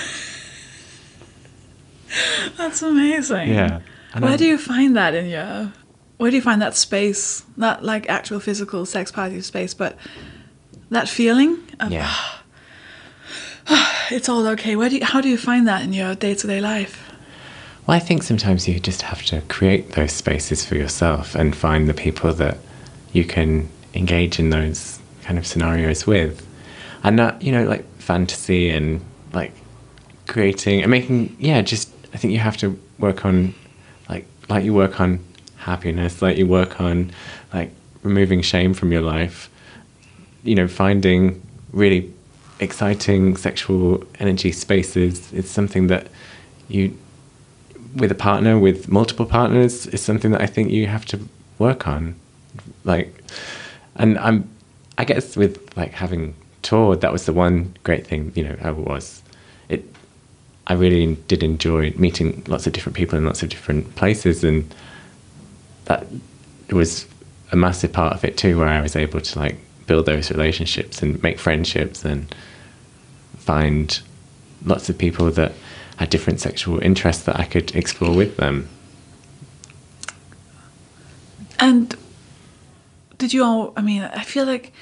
[2.57, 3.49] That's amazing.
[3.51, 3.81] Yeah.
[4.15, 5.73] And Where I- do you find that in your?
[6.19, 7.45] Where do you find that space?
[7.57, 9.97] Not like actual physical sex party space, but
[10.91, 12.13] that feeling of Yeah.
[14.11, 14.77] it's all okay.
[14.77, 17.07] Where do you, how do you find that in your day to day life?
[17.87, 21.89] Well, I think sometimes you just have to create those spaces for yourself and find
[21.89, 22.59] the people that
[23.13, 26.47] you can engage in those kind of scenarios with.
[27.03, 29.01] And that, you know, like fantasy and
[29.33, 29.53] like
[30.27, 33.55] creating and making, yeah, just, I think you have to work on,
[34.09, 35.21] like, like you work on
[35.57, 37.13] happiness, like you work on,
[37.53, 37.71] like,
[38.03, 39.51] removing shame from your life,
[40.43, 41.43] you know, finding
[41.73, 42.13] really
[42.61, 46.09] exciting sexual energy spaces is something that
[46.69, 46.97] you
[47.97, 51.27] with a partner with multiple partners is something that I think you have to
[51.59, 52.15] work on.
[52.85, 53.15] Like
[53.97, 54.49] and I'm
[54.99, 58.71] I guess with like having toured that was the one great thing you know I
[58.71, 59.23] was
[60.71, 64.73] I really did enjoy meeting lots of different people in lots of different places and
[65.87, 66.07] that
[66.71, 67.09] was
[67.51, 69.57] a massive part of it too where I was able to like
[69.89, 72.33] build those relationships and make friendships and
[73.37, 74.01] find
[74.65, 75.55] lots of people that
[75.97, 78.69] had different sexual interests that I could explore with them.
[81.59, 81.97] And
[83.19, 83.73] did you all?
[83.77, 84.73] I mean, I feel like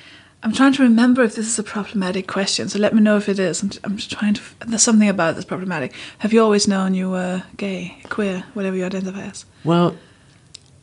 [0.43, 2.69] I'm trying to remember if this is a problematic question.
[2.69, 3.63] So let me know if it is.
[3.63, 4.43] I'm, I'm just trying to.
[4.67, 5.93] There's something about this problematic.
[6.19, 9.45] Have you always known you were gay, queer, whatever you identify as?
[9.65, 9.97] Well,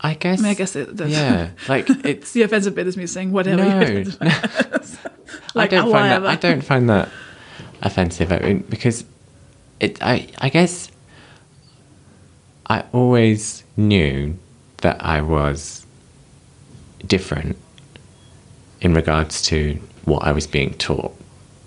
[0.01, 0.39] I guess.
[0.39, 3.31] I mean, I guess it, the, Yeah, like it's the offensive bit is me saying
[3.31, 3.63] whatever.
[3.63, 3.81] no.
[3.81, 4.03] you
[5.53, 6.25] like I don't find that.
[6.25, 7.09] I don't find that
[7.81, 8.33] offensive.
[8.33, 9.05] I mean, because
[9.79, 10.01] it.
[10.03, 10.27] I.
[10.39, 10.91] I guess.
[12.67, 14.37] I always knew
[14.77, 15.85] that I was
[17.05, 17.57] different
[18.81, 21.15] in regards to what I was being taught,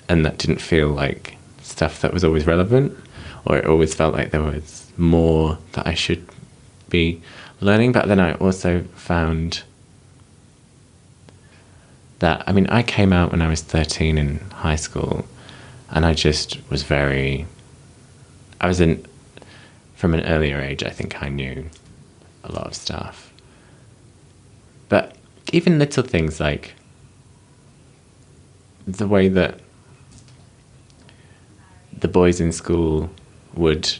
[0.08, 2.96] and that didn't feel like stuff that was always relevant,
[3.44, 6.26] or it always felt like there was more that I should
[6.88, 7.20] be
[7.60, 7.92] learning.
[7.92, 9.62] But then I also found
[12.18, 15.24] that I mean I came out when I was 13 in high school
[15.90, 17.46] and I just was very
[18.60, 19.04] I was in
[19.94, 21.70] from an earlier age I think I knew
[22.44, 23.32] a lot of stuff
[24.88, 25.16] but
[25.52, 26.74] even little things like
[28.88, 29.60] the way that
[31.98, 33.10] the boys in school
[33.54, 33.92] would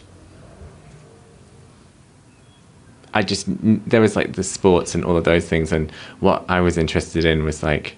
[3.13, 6.61] I just there was like the sports and all of those things, and what I
[6.61, 7.97] was interested in was like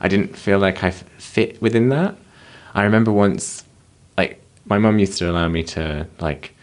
[0.00, 2.16] I didn't feel like I fit within that.
[2.74, 3.64] I remember once,
[4.16, 6.54] like my mum used to allow me to like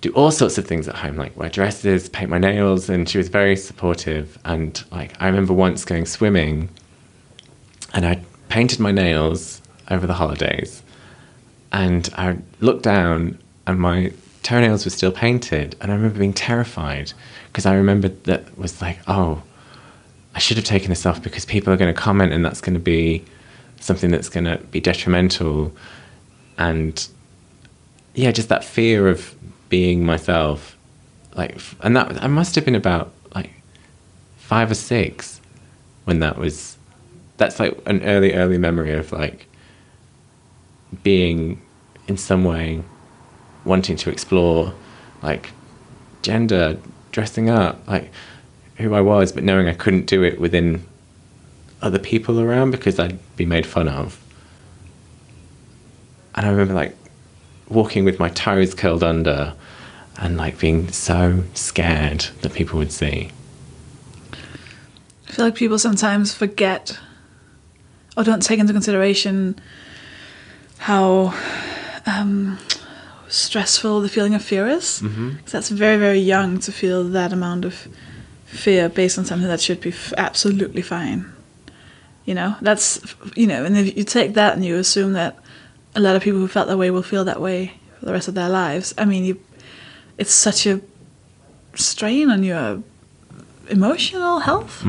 [0.00, 3.18] do all sorts of things at home, like wear dresses, paint my nails, and she
[3.18, 4.38] was very supportive.
[4.44, 6.68] And like I remember once going swimming,
[7.92, 10.82] and I painted my nails over the holidays,
[11.72, 17.12] and I looked down, and my toenails were still painted, and I remember being terrified
[17.46, 19.42] because I remembered that was like, oh,
[20.34, 22.74] I should have taken this off because people are going to comment, and that's going
[22.74, 23.24] to be
[23.80, 25.72] something that's going to be detrimental,
[26.58, 27.08] and
[28.14, 29.34] yeah, just that fear of
[29.68, 30.76] being myself,
[31.36, 33.50] like, and that I must have been about like
[34.36, 35.40] five or six
[36.04, 36.76] when that was.
[37.40, 39.46] That's like an early, early memory of like
[41.02, 41.58] being
[42.06, 42.82] in some way
[43.64, 44.74] wanting to explore
[45.22, 45.48] like
[46.20, 46.76] gender,
[47.12, 48.12] dressing up, like
[48.76, 50.84] who I was, but knowing I couldn't do it within
[51.80, 54.22] other people around because I'd be made fun of.
[56.34, 56.94] And I remember like
[57.70, 59.54] walking with my toes curled under
[60.18, 63.30] and like being so scared that people would see.
[65.26, 66.98] I feel like people sometimes forget
[68.20, 69.58] or don't take into consideration
[70.76, 71.34] how
[72.04, 72.58] um,
[73.28, 75.00] stressful the feeling of fear is.
[75.02, 75.30] Mm-hmm.
[75.50, 77.88] that's very, very young to feel that amount of
[78.44, 81.32] fear based on something that should be f- absolutely fine.
[82.26, 83.00] You know, that's,
[83.34, 85.38] you know, and if you take that and you assume that
[85.94, 88.28] a lot of people who felt that way will feel that way for the rest
[88.28, 89.40] of their lives, I mean, you,
[90.18, 90.80] it's such a
[91.74, 92.82] strain on your
[93.68, 94.82] emotional health.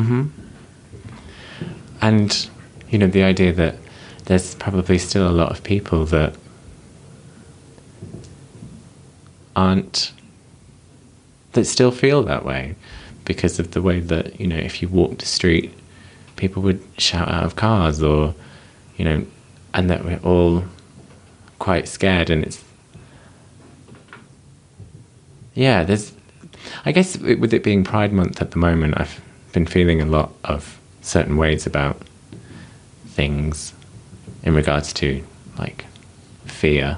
[2.02, 2.50] And,
[2.92, 3.76] you know, the idea that
[4.26, 6.36] there's probably still a lot of people that
[9.56, 10.12] aren't,
[11.54, 12.76] that still feel that way
[13.26, 15.74] because of the way that, you know, if you walk the street,
[16.36, 18.34] people would shout out of cars or,
[18.98, 19.26] you know,
[19.74, 20.64] and that we're all
[21.60, 22.64] quite scared and it's,
[25.54, 26.12] yeah, there's,
[26.86, 29.22] I guess it- with it being Pride Month at the moment, I've
[29.54, 32.02] been feeling a lot of certain ways about
[33.22, 33.72] things
[34.42, 35.24] in regards to
[35.60, 35.86] like
[36.46, 36.98] fear.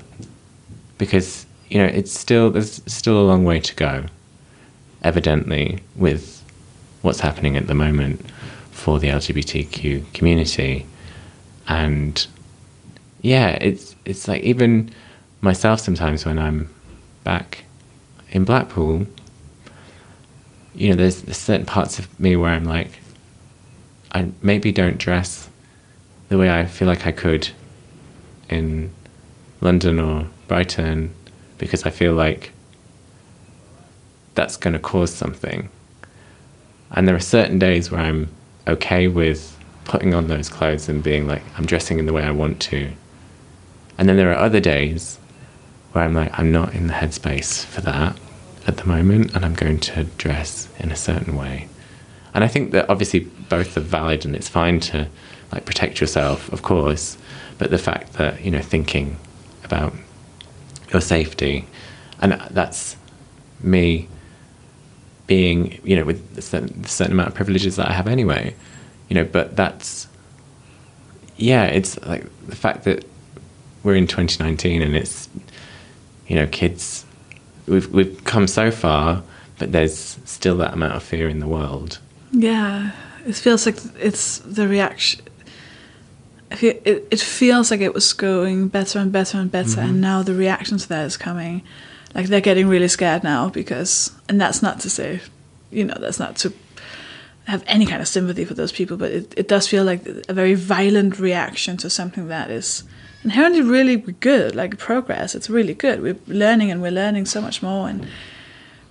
[0.97, 4.05] Because you know it's still there's still a long way to go
[5.01, 6.23] evidently with
[7.01, 8.25] what's happening at the moment
[8.71, 10.85] for the LGBTQ community.
[11.67, 12.25] And
[13.21, 14.69] yeah it's it's like even
[15.41, 16.73] myself sometimes when I'm
[17.25, 17.65] back
[18.31, 19.07] in Blackpool
[20.73, 22.91] you know there's, there's certain parts of me where I'm like
[24.13, 25.49] I maybe don't dress
[26.33, 27.47] the way I feel like I could
[28.49, 28.91] in
[29.61, 31.13] London or Brighton
[31.59, 32.51] because I feel like
[34.33, 35.69] that's going to cause something.
[36.89, 38.29] And there are certain days where I'm
[38.67, 39.55] okay with
[39.85, 42.91] putting on those clothes and being like, I'm dressing in the way I want to.
[43.99, 45.19] And then there are other days
[45.91, 48.17] where I'm like, I'm not in the headspace for that
[48.65, 51.67] at the moment, and I'm going to dress in a certain way.
[52.33, 55.07] And I think that obviously both are valid, and it's fine to
[55.53, 57.17] like protect yourself, of course.
[57.57, 59.17] But the fact that you know thinking
[59.63, 59.93] about
[60.91, 61.65] your safety,
[62.19, 62.97] and that's
[63.61, 64.07] me
[65.27, 68.55] being you know with a certain, certain amount of privileges that I have anyway,
[69.09, 69.23] you know.
[69.23, 70.07] But that's
[71.37, 73.05] yeah, it's like the fact that
[73.83, 75.29] we're in 2019 and it's
[76.27, 77.05] you know kids
[77.67, 79.23] we've we've come so far,
[79.59, 81.99] but there's still that amount of fear in the world.
[82.31, 82.91] Yeah,
[83.25, 85.21] it feels like it's the reaction.
[86.61, 90.01] It, it feels like it was going better and better and better, and mm-hmm.
[90.01, 91.63] now the reaction to that is coming.
[92.13, 95.21] Like they're getting really scared now because, and that's not to say,
[95.71, 96.53] you know, that's not to
[97.45, 100.33] have any kind of sympathy for those people, but it, it does feel like a
[100.33, 102.83] very violent reaction to something that is
[103.23, 105.35] inherently really good, like progress.
[105.35, 106.01] It's really good.
[106.01, 107.89] We're learning and we're learning so much more.
[107.89, 108.07] And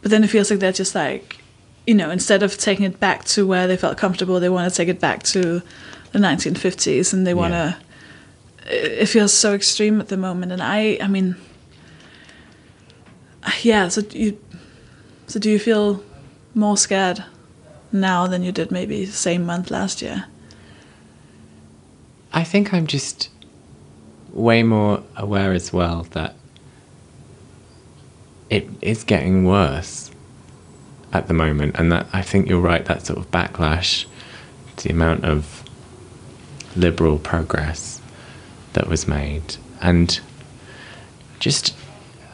[0.02, 1.38] but then it feels like they're just like,
[1.86, 4.76] you know, instead of taking it back to where they felt comfortable, they want to
[4.76, 5.62] take it back to
[6.12, 7.76] the 1950s, and they want to.
[8.66, 11.36] It feels so extreme at the moment, and I, I mean,
[13.62, 13.88] yeah.
[13.88, 14.38] So you,
[15.26, 16.02] so do you feel
[16.54, 17.24] more scared
[17.90, 20.26] now than you did maybe same month last year?
[22.32, 23.28] I think I'm just
[24.30, 26.34] way more aware as well that
[28.48, 30.10] it is getting worse
[31.12, 32.84] at the moment, and that I think you're right.
[32.84, 34.06] That sort of backlash,
[34.76, 35.61] the amount of
[36.76, 38.00] liberal progress
[38.72, 40.20] that was made, and
[41.38, 41.74] just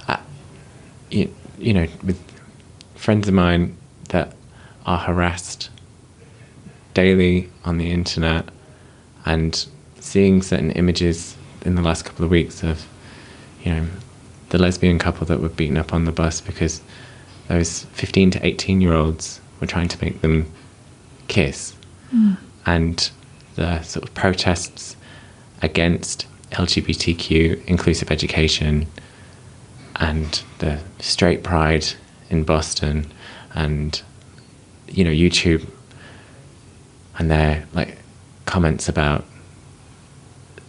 [0.06, 0.16] uh,
[1.10, 2.20] you, you know, with
[2.94, 3.76] friends of mine
[4.10, 4.34] that
[4.86, 5.70] are harassed
[6.94, 8.48] daily on the internet,
[9.24, 9.66] and
[10.00, 12.86] seeing certain images in the last couple of weeks of,
[13.62, 13.86] you know,
[14.50, 16.80] the lesbian couple that were beaten up on the bus because
[17.48, 20.50] those 15 to 18 year olds were trying to make them
[21.26, 21.74] kiss.
[22.14, 22.38] Mm.
[22.64, 23.10] And
[23.58, 24.96] the sort of protests
[25.62, 28.86] against LGBTQ inclusive education
[29.96, 31.84] and the straight pride
[32.30, 33.12] in Boston
[33.54, 34.00] and
[34.86, 35.66] you know YouTube
[37.18, 37.98] and their like
[38.46, 39.24] comments about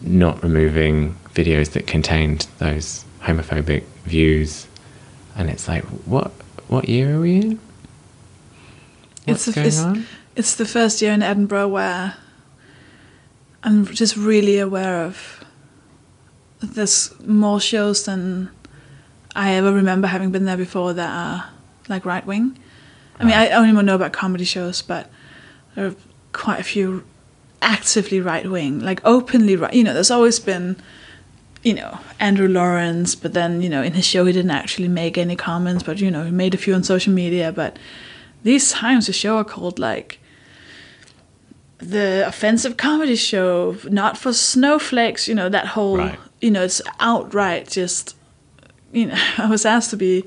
[0.02, 4.66] not removing videos that contained those homophobic views.
[5.36, 5.84] And it's like
[6.14, 6.32] what
[6.68, 7.60] what year are we in?
[9.26, 10.06] What's it's, going it's, on?
[10.36, 12.16] it's the first year in edinburgh where
[13.64, 15.44] i'm just really aware of
[16.62, 18.50] there's more shows than
[19.36, 21.50] i ever remember having been there before that are
[21.88, 22.58] like right wing
[23.20, 25.10] i mean i only know about comedy shows but
[25.76, 25.96] there are
[26.32, 27.04] quite a few
[27.62, 29.74] actively right wing, like openly right.
[29.74, 30.78] You know, there's always been,
[31.64, 35.18] you know, Andrew Lawrence, but then you know, in his show he didn't actually make
[35.18, 37.52] any comments, but you know, he made a few on social media.
[37.52, 37.78] But
[38.44, 40.19] these times the show are called like
[41.80, 45.28] the offensive comedy show, not for snowflakes.
[45.28, 46.20] You know, that whole, Right.
[46.42, 48.16] you know, it's outright just.
[48.92, 50.24] You know, I was asked to be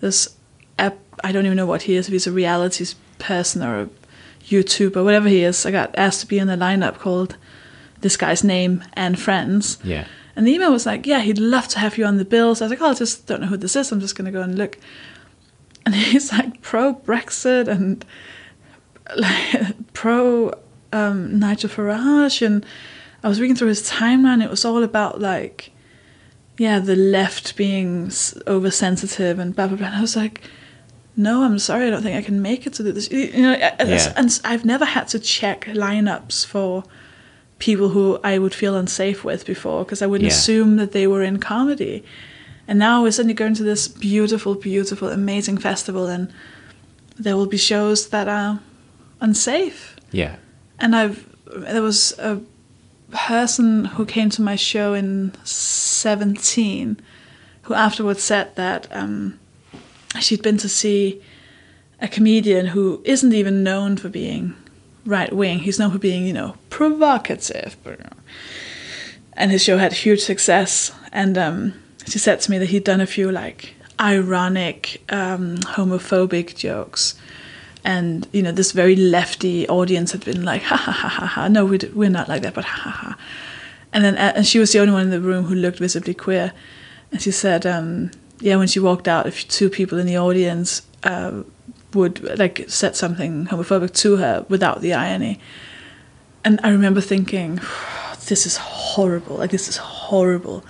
[0.00, 0.36] this.
[0.78, 2.06] Ep- I don't even know what he is.
[2.08, 2.84] If he's a reality
[3.18, 3.88] person or a
[4.48, 5.64] YouTuber, whatever he is.
[5.66, 7.36] I got asked to be in a lineup called
[8.00, 9.78] this guy's name and friends.
[9.82, 10.04] yeah
[10.36, 12.64] And the email was like, "Yeah, he'd love to have you on the bill." So
[12.64, 13.90] I was like, "Oh, I just don't know who this is.
[13.92, 14.78] I'm just gonna go and look."
[15.86, 18.04] And he's like pro Brexit and
[19.16, 20.52] like pro
[20.94, 22.64] um, Nigel Farage, and
[23.22, 24.42] I was reading through his timeline.
[24.44, 25.72] It was all about like,
[26.58, 28.10] yeah, the left being
[28.46, 29.88] oversensitive and blah blah blah.
[29.88, 30.40] And I was like,
[31.16, 33.10] no, I'm sorry, I don't think I can make it to this.
[33.10, 34.12] You know, Yeah.
[34.16, 36.84] and I've never had to check lineups for
[37.58, 40.28] people who I would feel unsafe with before because I would Yeah.
[40.28, 42.02] assume that they were in comedy.
[42.66, 46.32] And now we're suddenly going to this beautiful, beautiful, amazing festival, and
[47.18, 48.58] there will be shows that are
[49.20, 49.96] unsafe.
[50.12, 50.36] yeah
[50.78, 52.40] And I've there was a
[53.10, 57.00] person who came to my show in seventeen,
[57.62, 59.38] who afterwards said that um,
[60.20, 61.22] she'd been to see
[62.00, 64.54] a comedian who isn't even known for being
[65.06, 65.60] right wing.
[65.60, 67.76] He's known for being, you know, provocative.
[69.34, 70.92] And his show had huge success.
[71.12, 71.74] And um,
[72.06, 77.14] she said to me that he'd done a few like ironic, um, homophobic jokes.
[77.84, 81.48] And you know, this very lefty audience had been like, ha ha ha ha ha.
[81.48, 83.18] No, we we're not like that, but ha ha ha.
[83.92, 86.52] And then, and she was the only one in the room who looked visibly queer.
[87.12, 88.10] And she said, um,
[88.40, 91.42] yeah, when she walked out, if two people in the audience uh,
[91.92, 95.38] would like said something homophobic to her without the irony.
[96.44, 97.60] And I remember thinking,
[98.26, 99.36] this is horrible.
[99.36, 100.64] Like this is horrible.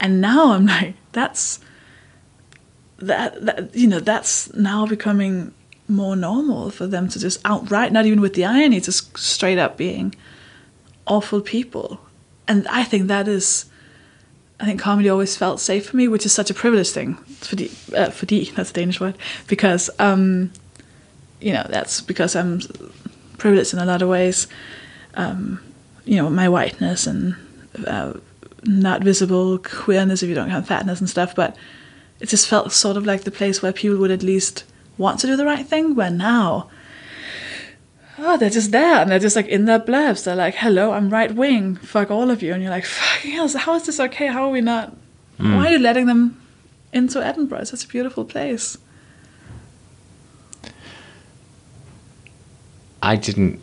[0.00, 1.60] And now I'm like, that's
[2.98, 5.54] that, that you know, that's now becoming
[5.88, 9.76] more normal for them to just outright, not even with the irony, just straight up
[9.76, 10.14] being
[11.06, 12.00] awful people.
[12.46, 13.66] And I think that is
[14.60, 17.14] I think comedy always felt safe for me, which is such a privileged thing.
[17.40, 19.16] Fordi, uh, fordi that's a Danish word.
[19.46, 20.50] Because, um,
[21.40, 22.60] you know, that's because I'm
[23.38, 24.48] privileged in a lot of ways.
[25.14, 25.60] Um,
[26.04, 27.36] you know, my whiteness and
[27.86, 28.14] uh,
[28.64, 31.36] not visible queerness if you don't count fatness and stuff.
[31.36, 31.56] But
[32.18, 34.64] it just felt sort of like the place where people would at least
[34.98, 35.94] want to do the right thing.
[35.94, 36.68] Where now,
[38.18, 40.24] oh, they're just there and they're just like in their blurbs.
[40.24, 41.76] They're like, hello, I'm right wing.
[41.76, 42.52] Fuck all of you.
[42.52, 44.26] And you're like, fucking hell, how is this okay?
[44.26, 44.94] How are we not?
[45.38, 45.54] Hmm.
[45.54, 46.40] Why are you letting them
[46.92, 47.60] into Edinburgh?
[47.60, 48.76] It's such a beautiful place.
[53.00, 53.60] I didn't.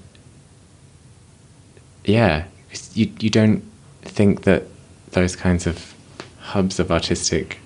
[2.05, 2.45] Yeah,
[2.93, 3.63] you you don't
[4.03, 4.63] think that
[5.11, 5.93] those kinds of
[6.39, 7.59] hubs of artistic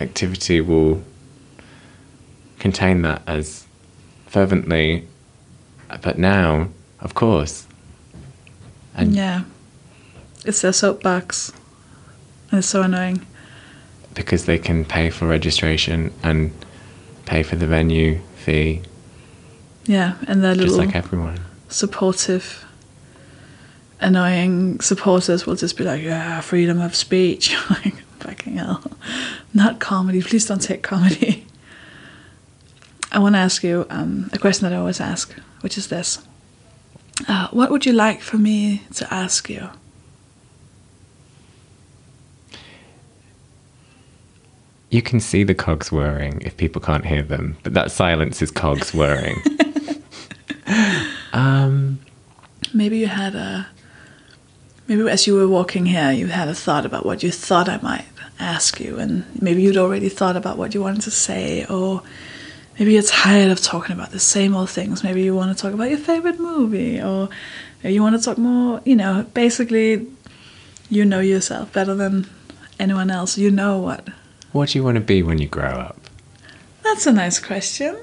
[0.00, 1.02] activity will
[2.64, 3.66] contain that as
[4.26, 5.06] fervently,
[6.00, 6.66] but now,
[6.98, 7.66] of course,
[8.96, 9.42] and Yeah.
[10.46, 11.52] It's their soapbox.
[12.50, 13.20] And it's so annoying.
[14.14, 16.52] because they can pay for registration and
[17.26, 18.80] pay for the venue fee,
[19.86, 20.14] Yeah.
[20.28, 21.40] And their just little like everyone.
[21.68, 22.64] supportive,
[24.00, 27.54] annoying supporters will just be like, yeah, freedom of speech.
[27.70, 28.82] like, fucking hell.
[29.52, 30.22] Not comedy.
[30.22, 31.44] Please don't take comedy.
[33.14, 36.18] I want to ask you um, a question that I always ask, which is this
[37.28, 39.70] uh, What would you like for me to ask you?
[44.90, 48.50] You can see the cogs whirring if people can't hear them, but that silence is
[48.50, 49.40] cogs whirring.
[51.32, 52.00] um,
[52.72, 53.68] Maybe you had a.
[54.88, 57.78] Maybe as you were walking here, you had a thought about what you thought I
[57.80, 58.06] might
[58.40, 62.02] ask you, and maybe you'd already thought about what you wanted to say, or
[62.78, 65.02] maybe you're tired of talking about the same old things.
[65.02, 67.28] Maybe you want to talk about your favorite movie, or
[67.82, 70.06] you want to talk more, you know, basically,
[70.90, 72.26] you know yourself better than
[72.78, 73.38] anyone else.
[73.38, 74.08] You know what.
[74.52, 75.98] what do you want to be when you grow up?
[76.82, 77.96] That's a nice question.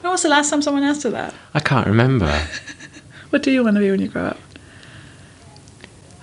[0.00, 1.34] When was the last time someone asked you that?
[1.54, 2.26] I can't remember.
[3.30, 4.38] What do you want to be when you grow up?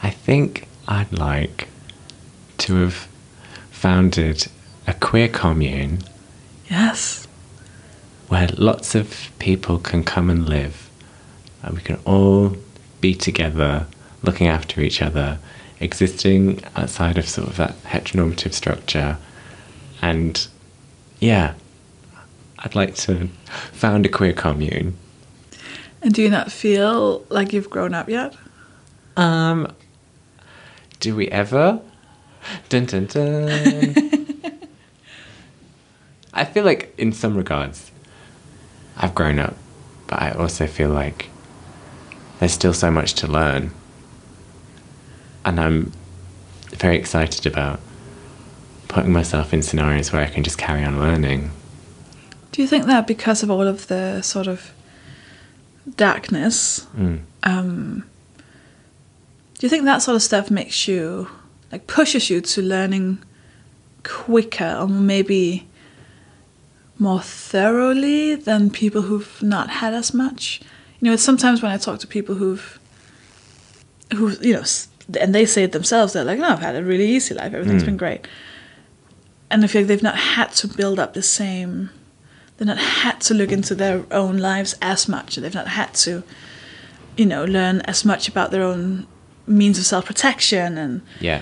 [0.02, 1.68] I think I'd like
[2.60, 3.08] to have
[3.70, 4.48] founded
[4.88, 6.00] a queer commune
[6.70, 7.28] Yes.
[8.32, 10.90] Where lots of people can come and live
[11.64, 12.56] and we can all
[13.02, 13.86] be together
[14.24, 15.38] looking after each other
[15.82, 19.18] existing outside of sort of that heteronormative structure.
[20.02, 20.48] And
[21.20, 21.56] yeah
[22.60, 23.28] i'd like to
[23.74, 24.96] found a queer commune.
[26.02, 28.34] And do you not feel like you've grown up yet?
[29.18, 29.68] um
[31.02, 31.82] do we ever?
[32.70, 33.94] Dun dun dun.
[36.34, 37.91] I feel like in some regards
[39.02, 39.56] i've grown up
[40.08, 41.30] but i also feel like
[42.40, 43.72] there's still so much to learn
[45.46, 45.92] and i'm
[46.70, 47.80] very excited about
[48.88, 51.52] putting myself in scenarios where i can just carry on learning
[52.52, 54.72] Do you think that because of all of the sort of
[55.96, 57.20] darkness, Mm.
[57.44, 58.04] um,
[59.58, 61.28] do you think that sort of stuff makes you,
[61.72, 63.20] like, pushes you to learning
[64.04, 65.66] quicker or maybe
[67.02, 70.62] more thoroughly than people who've not had as much?
[71.00, 72.80] You know, it's sometimes when I talk to people who've,
[74.16, 74.64] who you know,
[75.20, 77.54] and they say it themselves, they're like, "No, I've had a really easy life.
[77.54, 78.06] Everything's been mm.
[78.06, 78.28] great,"
[79.50, 81.90] and I feel like they've not had to build up the same
[82.62, 85.36] they've not had to look into their own lives as much.
[85.38, 86.22] They've not had to,
[87.18, 89.08] you know, learn as much about their own
[89.48, 91.42] means of self protection and, yeah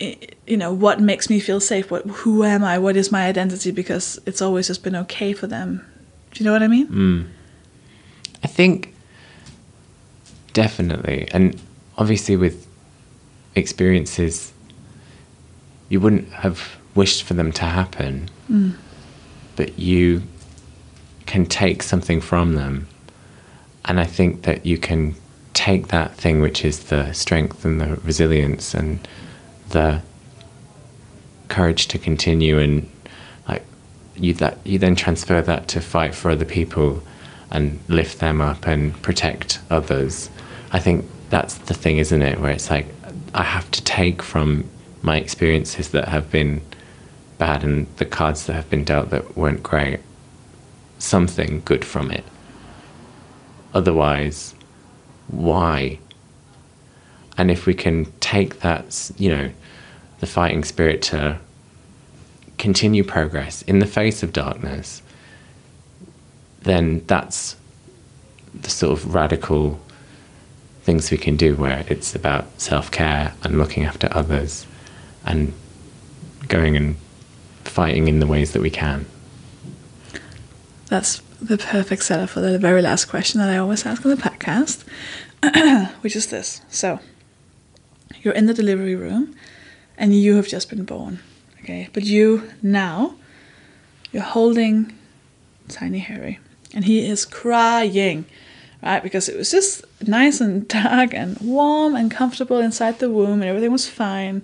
[0.00, 1.90] you know, what makes me feel safe.
[1.90, 2.78] What, who am I?
[2.78, 3.70] What is my identity?
[3.70, 5.84] Because it's always just been okay for them.
[6.32, 6.86] Do you know what I mean?
[6.86, 7.22] Hmm.
[8.42, 8.94] I think
[10.52, 11.60] definitely, and
[11.98, 12.66] obviously with
[13.54, 14.52] experiences,
[15.88, 18.70] you wouldn't have wished for them to happen, hmm.
[19.56, 20.22] but you
[21.26, 22.88] can take something from them,
[23.84, 25.14] and I think that you can
[25.52, 29.06] take that thing which is the strength and the resilience and
[29.70, 30.02] the
[31.48, 32.88] courage to continue and
[33.48, 33.64] like
[34.14, 37.02] you that you then transfer that to fight for other people
[37.50, 40.30] and lift them up and protect others.
[40.72, 42.40] I think that's the thing, isn't it?
[42.40, 42.86] Where it's like
[43.34, 44.68] I have to take from
[45.02, 46.60] my experiences that have been
[47.38, 50.00] bad and the cards that have been dealt that weren't great
[51.00, 52.24] something good from it.
[53.74, 54.54] Otherwise,
[55.28, 55.98] why?
[57.36, 59.50] And if we can take that, you know,
[60.20, 61.38] the fighting spirit to
[62.58, 65.02] continue progress in the face of darkness,
[66.62, 67.56] then that's
[68.54, 69.80] the sort of radical
[70.82, 74.66] things we can do where it's about self care and looking after others
[75.24, 75.52] and
[76.48, 76.96] going and
[77.64, 79.06] fighting in the ways that we can.
[80.88, 84.16] That's the perfect setup for the very last question that I always ask on the
[84.16, 84.84] podcast,
[86.02, 86.60] which is this.
[86.68, 86.98] So,
[88.22, 89.34] you're in the delivery room
[90.00, 91.20] and you have just been born,
[91.62, 91.88] okay?
[91.92, 93.16] But you now,
[94.10, 94.96] you're holding
[95.68, 96.40] tiny Harry
[96.74, 98.24] and he is crying,
[98.82, 99.02] right?
[99.02, 103.44] Because it was just nice and dark and warm and comfortable inside the womb and
[103.44, 104.40] everything was fine.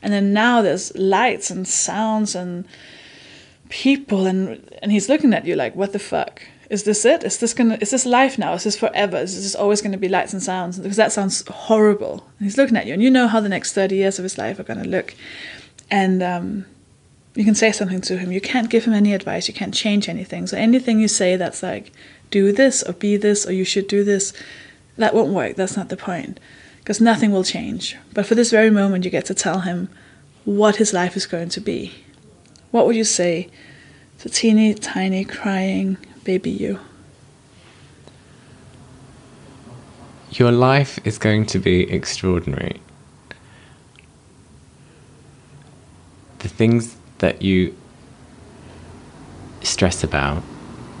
[0.00, 2.66] And then now there's lights and sounds and
[3.68, 7.22] people and and he's looking at you like what the fuck is this it?
[7.24, 7.78] Is this gonna?
[7.80, 8.54] Is this life now?
[8.54, 9.18] Is this forever?
[9.18, 10.78] Is this always to be lights and sounds?
[10.78, 12.26] Because that sounds horrible.
[12.38, 14.36] And he's looking at you, and you know how the next thirty years of his
[14.36, 15.14] life are to look.
[15.90, 16.66] And um,
[17.36, 18.32] you can say something to him.
[18.32, 19.46] You can't give him any advice.
[19.46, 20.46] You can't change anything.
[20.46, 21.92] So anything you say that's like,
[22.30, 24.32] do this or be this or you should do this,
[24.96, 25.54] that won't work.
[25.54, 26.40] That's not the point.
[26.78, 27.96] Because nothing will change.
[28.14, 29.88] But for this very moment, you get to tell him
[30.44, 31.92] what his life is going to be.
[32.70, 33.50] What would you say
[34.20, 36.80] to teeny tiny crying baby you?
[40.32, 42.80] Your life is going to be extraordinary.
[46.40, 47.74] The things that you
[49.62, 50.42] stress about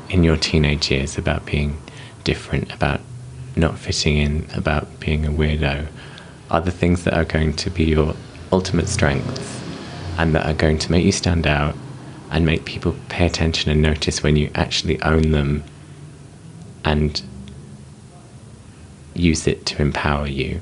[0.08, 1.76] in your teenage years about being
[2.22, 3.00] different, about
[3.56, 5.88] not fitting in, about being a weirdo,
[6.52, 8.14] are the things that are going to be your
[8.52, 9.60] ultimate strengths
[10.18, 11.74] and that are going to make you stand out
[12.30, 15.62] and make people pay attention and notice when you actually own them
[16.84, 17.22] and
[19.14, 20.60] use it to empower you.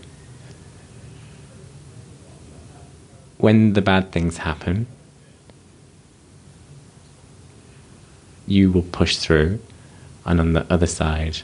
[3.38, 4.86] When the bad things happen,
[8.46, 9.58] you will push through,
[10.24, 11.38] and on the other side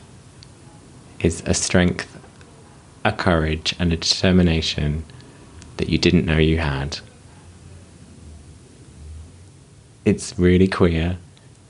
[1.20, 2.18] is a strength,
[3.04, 5.04] a courage, and a determination
[5.76, 6.98] that you didn't know you had.
[10.04, 11.18] It's really queer,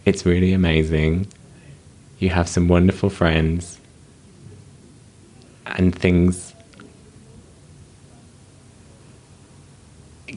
[0.04, 1.26] it's really amazing.
[2.18, 3.80] You have some wonderful friends,
[5.66, 6.54] and things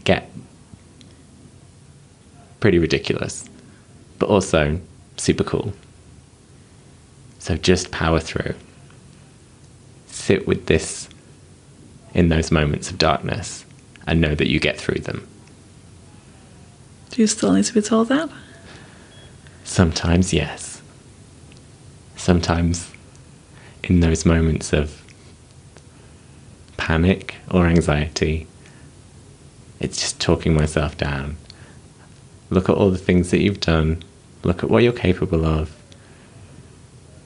[0.04, 0.30] get
[2.60, 3.50] pretty ridiculous
[4.24, 4.80] but also
[5.18, 5.74] super cool.
[7.40, 8.56] So just power through.
[10.08, 11.10] Sit with this
[12.14, 13.66] in those moments of darkness
[14.08, 15.28] and know that you get through them.
[17.14, 18.30] Do you still need to be told that?
[19.64, 20.82] Sometimes, yes.
[22.16, 22.92] Sometimes,
[23.84, 25.04] in those moments of
[26.78, 28.48] panic or anxiety,
[29.80, 31.38] it's just talking myself down.
[32.50, 34.04] Look at all the things that you've done
[34.44, 35.74] Look at what you're capable of.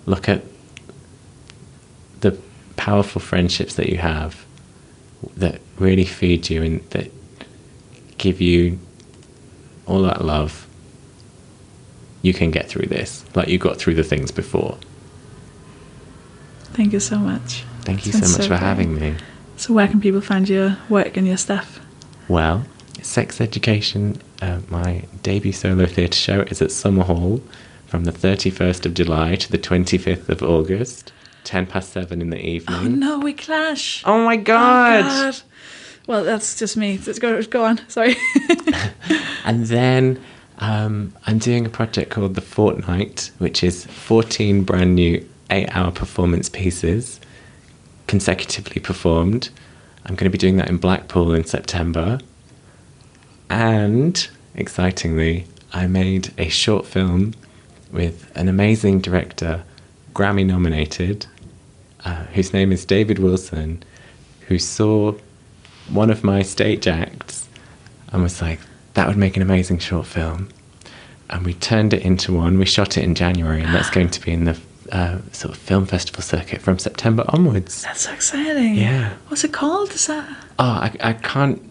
[0.05, 0.43] Look at
[2.21, 2.37] the
[2.75, 4.45] powerful friendships that you have
[5.35, 7.11] that really feed you and that
[8.17, 8.79] give you
[9.87, 10.67] all that love.
[12.21, 14.77] You can get through this like you got through the things before.
[16.73, 17.63] Thank you so much.
[17.81, 18.59] Thank you so much so for great.
[18.59, 19.15] having me.
[19.55, 21.79] So, where can people find your work and your stuff?
[22.27, 22.65] Well,
[23.01, 27.41] Sex Education, uh, my debut solo theatre show, is at Summerhall
[27.87, 31.11] from the 31st of July to the 25th of August,
[31.45, 32.79] 10 past 7 in the evening.
[32.79, 34.03] Oh no, we clash.
[34.05, 35.05] Oh my god.
[35.05, 35.41] Oh god.
[36.07, 36.99] Well, that's just me.
[37.05, 37.81] Let's go, go on.
[37.89, 38.15] Sorry.
[39.45, 40.21] and then
[40.59, 45.91] um, I'm doing a project called The Fortnight, which is 14 brand new eight hour
[45.91, 47.19] performance pieces
[48.07, 49.49] consecutively performed.
[50.05, 52.19] I'm going to be doing that in Blackpool in September.
[53.49, 57.33] And excitingly, I made a short film
[57.91, 59.63] with an amazing director,
[60.13, 61.25] Grammy nominated,
[62.05, 63.83] uh, whose name is David Wilson,
[64.47, 65.13] who saw
[65.89, 67.47] one of my stage acts
[68.11, 68.59] and was like,
[68.93, 70.49] that would make an amazing short film.
[71.29, 72.57] And we turned it into one.
[72.57, 74.57] We shot it in January, and that's going to be in the
[74.91, 77.83] uh, sort of film festival circuit from September onwards.
[77.83, 78.75] That's so exciting.
[78.75, 79.13] Yeah.
[79.27, 79.91] What's it called?
[79.91, 80.25] Is that?
[80.57, 81.61] Oh, I, I can't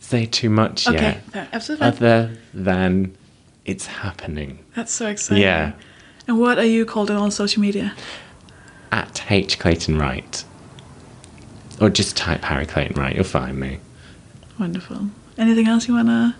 [0.00, 1.48] say too much okay, yet.
[1.52, 1.86] absolutely.
[1.86, 3.16] Other than
[3.64, 4.58] it's happening.
[4.74, 5.42] That's so exciting.
[5.42, 5.72] Yeah.
[6.26, 7.94] And what are you called on social media?
[8.90, 10.44] At H Clayton Wright.
[11.80, 13.80] Or just type Harry Clayton-Wright, you'll find me.
[14.58, 15.08] Wonderful.
[15.36, 16.36] Anything else you wanna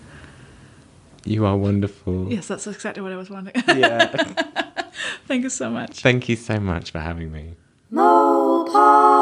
[1.25, 2.31] You are wonderful.
[2.31, 3.55] Yes, that's exactly what I was wondering.
[3.67, 4.07] Yeah.
[5.27, 5.99] Thank you so much.
[6.01, 7.55] Thank you so much for having me.
[7.91, 9.15] Mopar.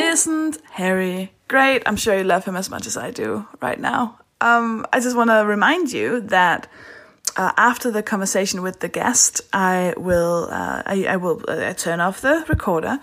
[0.00, 1.82] Isn't Harry great.
[1.86, 4.18] I'm sure you love him as much as I do right now.
[4.40, 6.68] Um, I just want to remind you that
[7.36, 12.00] uh, after the conversation with the guest, I will uh, I, I, will uh, turn
[12.00, 13.00] off the recorder,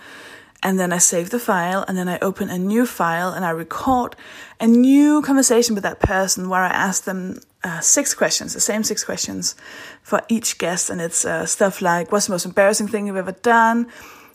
[0.64, 3.52] and then I save the file, and then I open a new file and I
[3.52, 4.16] record
[4.60, 8.84] a new conversation with that person where I ask them uh, six questions, the same
[8.84, 9.56] six questions
[10.02, 13.32] for each guest, and it's uh, stuff like what's the most embarrassing thing you've ever
[13.32, 13.88] done.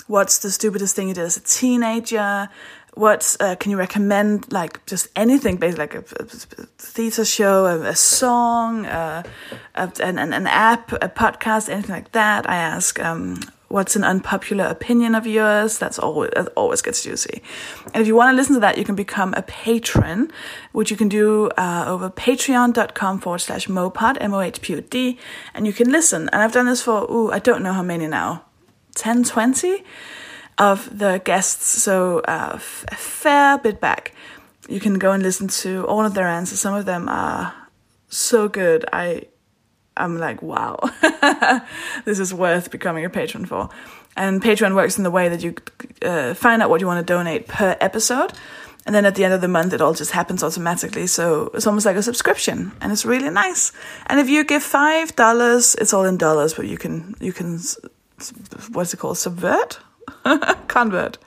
[0.07, 2.49] What's the stupidest thing you did as a teenager?
[2.95, 4.53] what uh, can you recommend?
[4.53, 6.25] Like just anything, basically like a, a
[6.79, 9.23] theater show, a, a song, uh,
[9.75, 12.49] a, an, an app, a podcast, anything like that.
[12.49, 13.41] I ask, um,
[13.71, 15.79] what's an unpopular opinion of yours.
[15.79, 17.41] That's always that always gets juicy.
[17.95, 20.31] And if you want to listen to that, you can become a patron,
[20.73, 24.81] which you can do uh, over patreon.com forward slash mohpod, M O H P O
[24.81, 25.19] D,
[25.55, 26.29] and you can listen.
[26.33, 28.45] And I've done this for ooh, I don't know how many now,
[28.97, 29.85] 10, 20
[30.59, 31.83] of the guests.
[31.83, 34.15] So uh, f- a fair bit back.
[34.69, 36.61] You can go and listen to all of their answers.
[36.61, 37.55] Some of them are
[38.09, 38.85] so good.
[38.93, 39.27] I
[40.01, 40.79] I'm like, wow,
[42.05, 43.69] this is worth becoming a patron for.
[44.17, 45.55] And Patreon works in the way that you
[46.03, 48.33] uh, find out what you want to donate per episode.
[48.87, 51.07] And then at the end of the month, it all just happens automatically.
[51.07, 53.73] So it's almost like a subscription, and it's really nice.
[54.07, 57.61] And if you give five dollars, it's all in dollars, but you can you can
[58.73, 59.19] what's it called?
[59.19, 59.79] Subvert,
[60.69, 61.19] convert,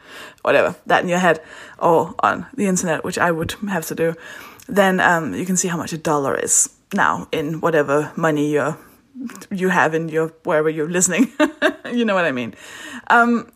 [0.42, 1.42] whatever that in your head
[1.78, 4.16] or on the internet, which I would have to do.
[4.68, 8.78] Then um, you can see how much a dollar is now in whatever money you
[9.52, 11.32] you have in your wherever you're listening.
[11.92, 12.56] you know what I mean.
[13.08, 13.52] Um,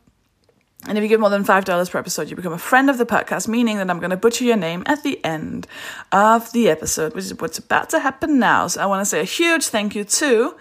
[0.88, 3.06] and if you give more than $5 per episode, you become a friend of the
[3.06, 5.68] podcast, meaning that I'm going to butcher your name at the end
[6.12, 8.68] of the episode, which is what's about to happen now.
[8.68, 10.56] So I want to say a huge thank you to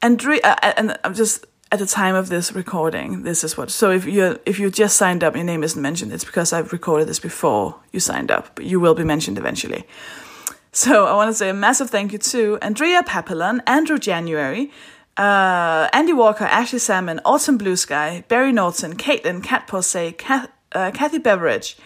[0.00, 0.40] Andrea.
[0.44, 3.70] Uh, and I'm just at the time of this recording, this is what.
[3.70, 6.12] So if you if you just signed up, your name isn't mentioned.
[6.12, 9.84] It's because I've recorded this before you signed up, but you will be mentioned eventually.
[10.76, 14.72] So I want to say a massive thank you to Andrea Papillon, Andrew January,
[15.16, 20.90] uh, Andy Walker, Ashley Salmon, Autumn Blue Sky, Barry Norton, Caitlin, Cat Posey, Kath, uh,
[20.90, 21.76] Kathy Beveridge,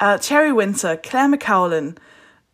[0.00, 1.96] uh, Cherry Winter, Claire McCowlin,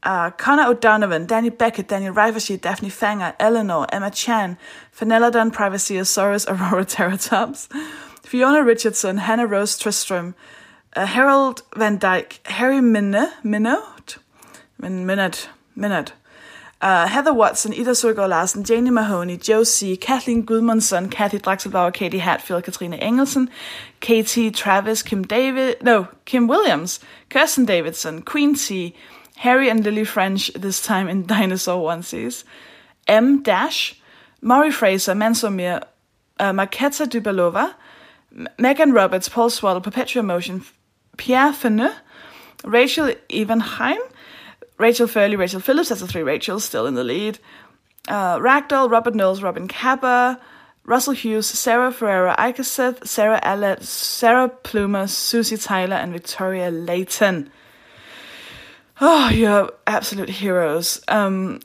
[0.03, 4.59] uh, Connor O'Donovan, Danny Beckett, Daniel Rivershee, Daphne Fanger, Eleanor, Emma Chan,
[4.95, 7.73] Phenelodon Privaceosaurus, Aurora Teratops,
[8.23, 10.35] Fiona Richardson, Hannah Rose Tristram,
[10.95, 14.19] uh, Harold Van Dyke, Harry Minne, Minnote,
[14.79, 15.49] Min- Minute,
[15.81, 16.13] Minute.
[16.83, 22.65] Uh, Heather Watson, Ida Søgaard Larsen, Janie Mahoney, Josie, Kathleen Gudmundsson, Kathy Draxelbauer, Katie Hatfield,
[22.65, 23.51] Katrine Engelsen,
[24.01, 28.95] Katie Travis, Kim David, no, Kim Williams, Kirsten Davidson, Queen T.,
[29.37, 32.45] Harry and Lily French, this time in dinosaur onesies,
[33.07, 33.43] M.
[33.43, 34.01] Dash,
[34.41, 35.83] Maury Fraser, Mansour Mir,
[36.39, 37.75] uh, Marketa Dubalova,
[38.59, 40.65] Megan Roberts, Paul Swaddle, Perpetual Motion,
[41.19, 41.95] Pierre Feneux,
[42.65, 43.99] Rachel Evenheim,
[44.81, 47.39] Rachel Furley, Rachel Phillips, that's the three Rachels still in the lead.
[48.09, 50.41] Uh, Ragdoll, Robert Knowles, Robin Kappa,
[50.85, 57.51] Russell Hughes, Sarah Ferreira Ikeseth, Sarah Allett, Sarah Plumer, Susie Tyler, and Victoria Layton.
[59.01, 61.01] Oh, you're absolute heroes.
[61.09, 61.61] Um,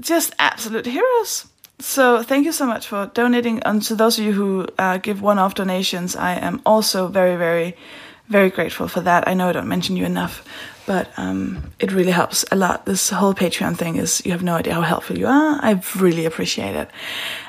[0.00, 1.46] just absolute heroes.
[1.78, 3.62] So thank you so much for donating.
[3.62, 7.76] And to those of you who uh, give one-off donations, I am also very, very,
[8.28, 9.28] very grateful for that.
[9.28, 10.44] I know I don't mention you enough,
[10.86, 12.86] but um, it really helps a lot.
[12.86, 15.58] This whole Patreon thing is you have no idea how helpful you are.
[15.60, 16.90] I really appreciate it.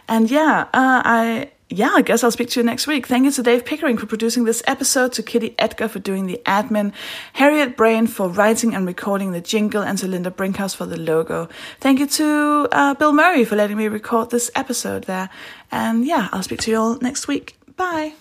[0.07, 3.07] And yeah, uh, I yeah, I guess I'll speak to you next week.
[3.07, 6.41] Thank you to Dave Pickering for producing this episode, to Kitty Edgar for doing the
[6.45, 6.93] admin,
[7.33, 11.49] Harriet Braine for writing and recording the jingle, and to Linda Brinkhaus for the logo.
[11.81, 15.29] Thank you to uh, Bill Murray for letting me record this episode there.
[15.69, 17.57] And yeah, I'll speak to you all next week.
[17.75, 18.13] Bye.